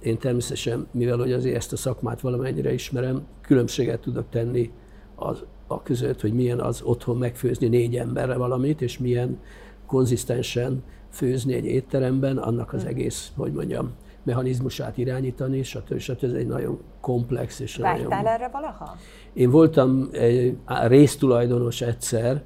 én 0.00 0.18
természetesen, 0.18 0.86
mivel 0.90 1.18
hogy 1.18 1.32
azért 1.32 1.56
ezt 1.56 1.72
a 1.72 1.76
szakmát 1.76 2.20
valamennyire 2.20 2.72
ismerem, 2.72 3.22
különbséget 3.40 4.00
tudok 4.00 4.24
tenni 4.30 4.70
az, 5.14 5.44
a 5.66 5.82
között, 5.82 6.20
hogy 6.20 6.32
milyen 6.32 6.60
az 6.60 6.82
otthon 6.82 7.18
megfőzni 7.18 7.68
négy 7.68 7.96
emberre 7.96 8.36
valamit, 8.36 8.82
és 8.82 8.98
milyen 8.98 9.38
konzisztensen 9.86 10.82
főzni 11.10 11.54
egy 11.54 11.64
étteremben, 11.64 12.36
annak 12.38 12.72
az 12.72 12.82
hm. 12.82 12.88
egész, 12.88 13.32
hogy 13.36 13.52
mondjam, 13.52 13.92
mechanizmusát 14.22 14.98
irányítani, 14.98 15.62
stb. 15.62 15.98
stb. 15.98 16.24
Ez 16.24 16.32
egy 16.32 16.46
nagyon 16.46 16.80
komplex 17.00 17.60
és 17.60 17.76
Vágytál 17.76 18.08
nagyon... 18.08 18.26
erre 18.26 18.48
valaha? 18.48 18.96
Én 19.32 19.50
voltam 19.50 20.08
egy 20.12 20.56
résztulajdonos 20.66 21.80
egyszer 21.80 22.42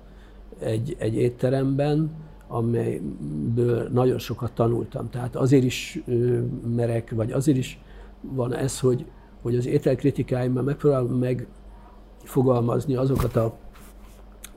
egy, 0.59 0.97
egy 0.99 1.15
étteremben, 1.15 2.11
amelyből 2.49 3.89
nagyon 3.93 4.19
sokat 4.19 4.53
tanultam. 4.53 5.11
Tehát 5.11 5.37
azért 5.37 5.65
is 5.65 6.03
merek, 6.75 7.11
vagy 7.11 7.33
azért 7.33 7.59
is 7.59 7.79
van 8.21 8.55
ez, 8.55 8.81
hogy, 8.81 9.07
hogy 9.43 9.57
az 9.57 9.67
ételkritikáimmal 9.67 10.63
megpróbálom 10.63 11.25
megfogalmazni 12.21 12.95
azokat 12.95 13.37
a 13.37 13.57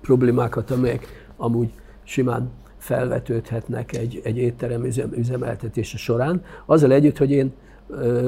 problémákat, 0.02 0.72
amelyek 0.72 1.08
amúgy 1.38 1.74
simán 2.04 2.50
felvetődhetnek 2.88 3.96
egy, 3.96 4.22
egy 4.24 4.38
étterem 4.38 4.86
üzem, 4.86 5.12
üzemeltetése 5.14 5.98
során. 5.98 6.44
Azzal 6.66 6.92
együtt, 6.92 7.18
hogy 7.18 7.32
én 7.32 7.54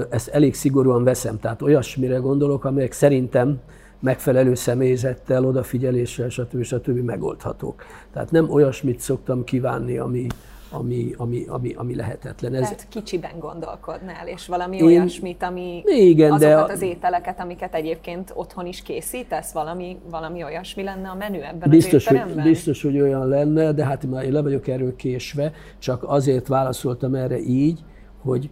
ezt 0.09 0.27
elég 0.27 0.55
szigorúan 0.55 1.03
veszem, 1.03 1.39
tehát 1.39 1.61
olyasmire 1.61 2.17
gondolok, 2.17 2.65
amelyek 2.65 2.91
szerintem 2.91 3.59
megfelelő 3.99 4.55
személyzettel, 4.55 5.45
odafigyeléssel, 5.45 6.29
stb. 6.29 6.63
stb. 6.63 6.97
megoldhatók. 6.97 7.83
Tehát 8.13 8.31
nem 8.31 8.49
olyasmit 8.49 8.99
szoktam 8.99 9.43
kívánni, 9.43 9.97
ami, 9.97 10.27
ami, 10.71 11.13
ami, 11.17 11.45
ami, 11.47 11.73
ami 11.73 11.95
lehetetlen. 11.95 12.53
Ez... 12.53 12.61
Tehát 12.61 12.87
kicsiben 12.89 13.39
gondolkodnál, 13.39 14.27
és 14.27 14.47
valami 14.47 14.77
Én... 14.77 14.83
olyasmit, 14.83 15.43
ami 15.43 15.83
igen, 15.85 16.31
azokat 16.31 16.67
de... 16.67 16.73
az 16.73 16.81
ételeket, 16.81 17.39
amiket 17.39 17.75
egyébként 17.75 18.31
otthon 18.35 18.65
is 18.65 18.81
készítesz, 18.81 19.51
valami, 19.51 19.97
valami 20.09 20.43
olyasmi 20.43 20.83
lenne 20.83 21.09
a 21.09 21.15
menü 21.15 21.39
ebben 21.39 21.69
biztos, 21.69 22.07
az 22.07 22.13
étteremben? 22.13 22.43
Hogy, 22.43 22.51
biztos, 22.51 22.81
hogy 22.81 22.99
olyan 22.99 23.27
lenne, 23.27 23.71
de 23.71 23.85
hát 23.85 24.05
már 24.05 24.23
én 24.23 24.31
le 24.31 24.41
vagyok 24.41 24.67
erről 24.67 24.95
késve, 24.95 25.51
csak 25.79 26.03
azért 26.07 26.47
válaszoltam 26.47 27.15
erre 27.15 27.39
így, 27.39 27.79
hogy 28.21 28.49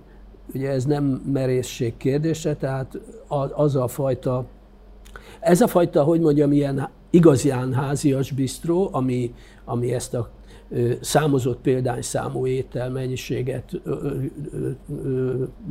ugye 0.54 0.70
ez 0.70 0.86
nem 0.86 1.04
merészség 1.34 1.98
kérdése, 1.98 2.56
tehát 2.56 3.00
az 3.56 3.76
a 3.76 3.88
fajta, 3.88 4.46
ez 5.40 5.62
a 5.62 5.68
fajta, 5.68 6.04
hogy 6.04 6.20
mondjam, 6.20 6.52
ilyen 6.52 6.90
igazián 7.10 7.74
házias 7.74 8.32
bistró, 8.32 8.90
ami, 8.92 9.34
ami 9.66 9.94
ezt 9.94 10.14
a 10.14 10.30
számozott 11.02 11.60
példányszámú 11.62 12.48
ételmennyiséget 12.48 13.82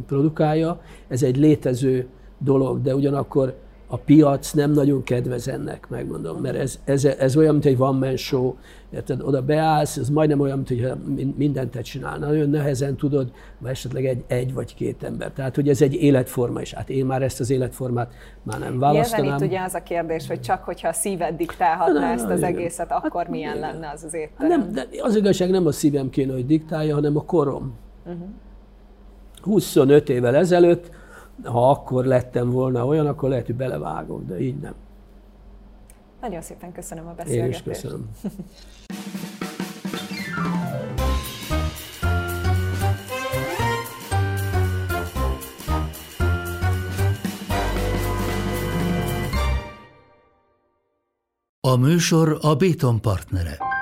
produkálja. 0.07 0.81
Ez 1.09 1.23
egy 1.23 1.37
létező 1.37 2.07
dolog, 2.39 2.83
de 2.83 2.95
ugyanakkor 2.95 3.55
a 3.89 3.97
piac 3.97 4.53
nem 4.53 4.71
nagyon 4.71 5.03
kedvez 5.03 5.49
ennek, 5.49 5.89
megmondom, 5.89 6.41
mert 6.41 6.57
ez, 6.57 6.79
ez, 6.85 7.05
ez 7.05 7.37
olyan, 7.37 7.53
mint 7.53 7.65
egy 7.65 7.77
one 7.79 8.07
man 8.07 8.17
show, 8.17 8.55
érted, 8.91 9.21
oda 9.23 9.43
beállsz, 9.43 9.97
ez 9.97 10.09
majdnem 10.09 10.41
olyan, 10.41 10.57
mint 10.57 10.69
hogyha 10.69 10.97
mindent 11.37 11.71
te 11.71 11.81
csinálna. 11.81 12.27
Nagyon 12.27 12.51
nehezen 12.51 12.97
tudod, 12.97 13.33
vagy 13.59 13.71
esetleg 13.71 14.07
egy, 14.07 14.25
egy 14.27 14.55
vagy 14.55 14.75
két 14.75 15.03
ember. 15.03 15.31
Tehát, 15.31 15.55
hogy 15.55 15.69
ez 15.69 15.83
egy 15.83 15.95
életforma 15.95 16.61
is. 16.61 16.73
Hát 16.73 16.91
én 16.91 17.07
már 17.07 17.23
ezt 17.23 17.41
az 17.41 17.51
életformát 17.51 18.13
már 18.43 18.59
nem 18.59 18.79
választanám. 18.79 19.25
Nyilván 19.25 19.43
itt 19.43 19.49
ugye 19.49 19.61
az 19.61 19.75
a 19.75 19.83
kérdés, 19.83 20.27
hogy 20.27 20.41
csak 20.41 20.65
hogyha 20.65 20.89
a 20.89 20.93
szíved 20.93 21.37
diktálhatna 21.37 22.01
na, 22.01 22.07
ezt 22.07 22.31
az 22.31 22.39
igen. 22.39 22.51
egészet, 22.51 22.93
akkor 22.93 23.23
hát, 23.23 23.31
milyen 23.31 23.57
igen. 23.57 23.71
lenne 23.71 23.91
az 23.95 24.05
az 24.05 24.15
étterem? 24.15 24.61
Nem, 24.61 24.73
de 24.73 24.87
az 25.01 25.17
igazság 25.17 25.51
nem 25.51 25.67
a 25.67 25.73
szívem 25.73 26.11
kéne, 26.11 26.33
hogy 26.33 26.47
diktálja, 26.47 26.95
hanem 26.95 27.17
a 27.17 27.25
korom. 27.25 27.75
Uh-huh. 28.05 28.29
25 29.43 30.09
évvel 30.09 30.37
ezelőtt 30.37 30.91
ha 31.45 31.71
akkor 31.71 32.05
lettem 32.05 32.51
volna 32.51 32.87
olyan, 32.87 33.07
akkor 33.07 33.29
lehet, 33.29 33.47
hogy 33.47 33.55
belevágok, 33.55 34.25
de 34.27 34.41
így 34.41 34.59
nem. 34.59 34.75
Nagyon 36.21 36.43
szépen 36.43 36.73
köszönöm 36.73 37.07
a 37.07 37.13
beszélgetést. 37.13 37.67
Én 37.67 37.73
is 37.73 37.81
köszönöm. 37.81 38.11
A 51.61 51.77
műsor 51.77 52.39
a 52.41 52.55
Béton 52.55 53.01
partnere. 53.01 53.76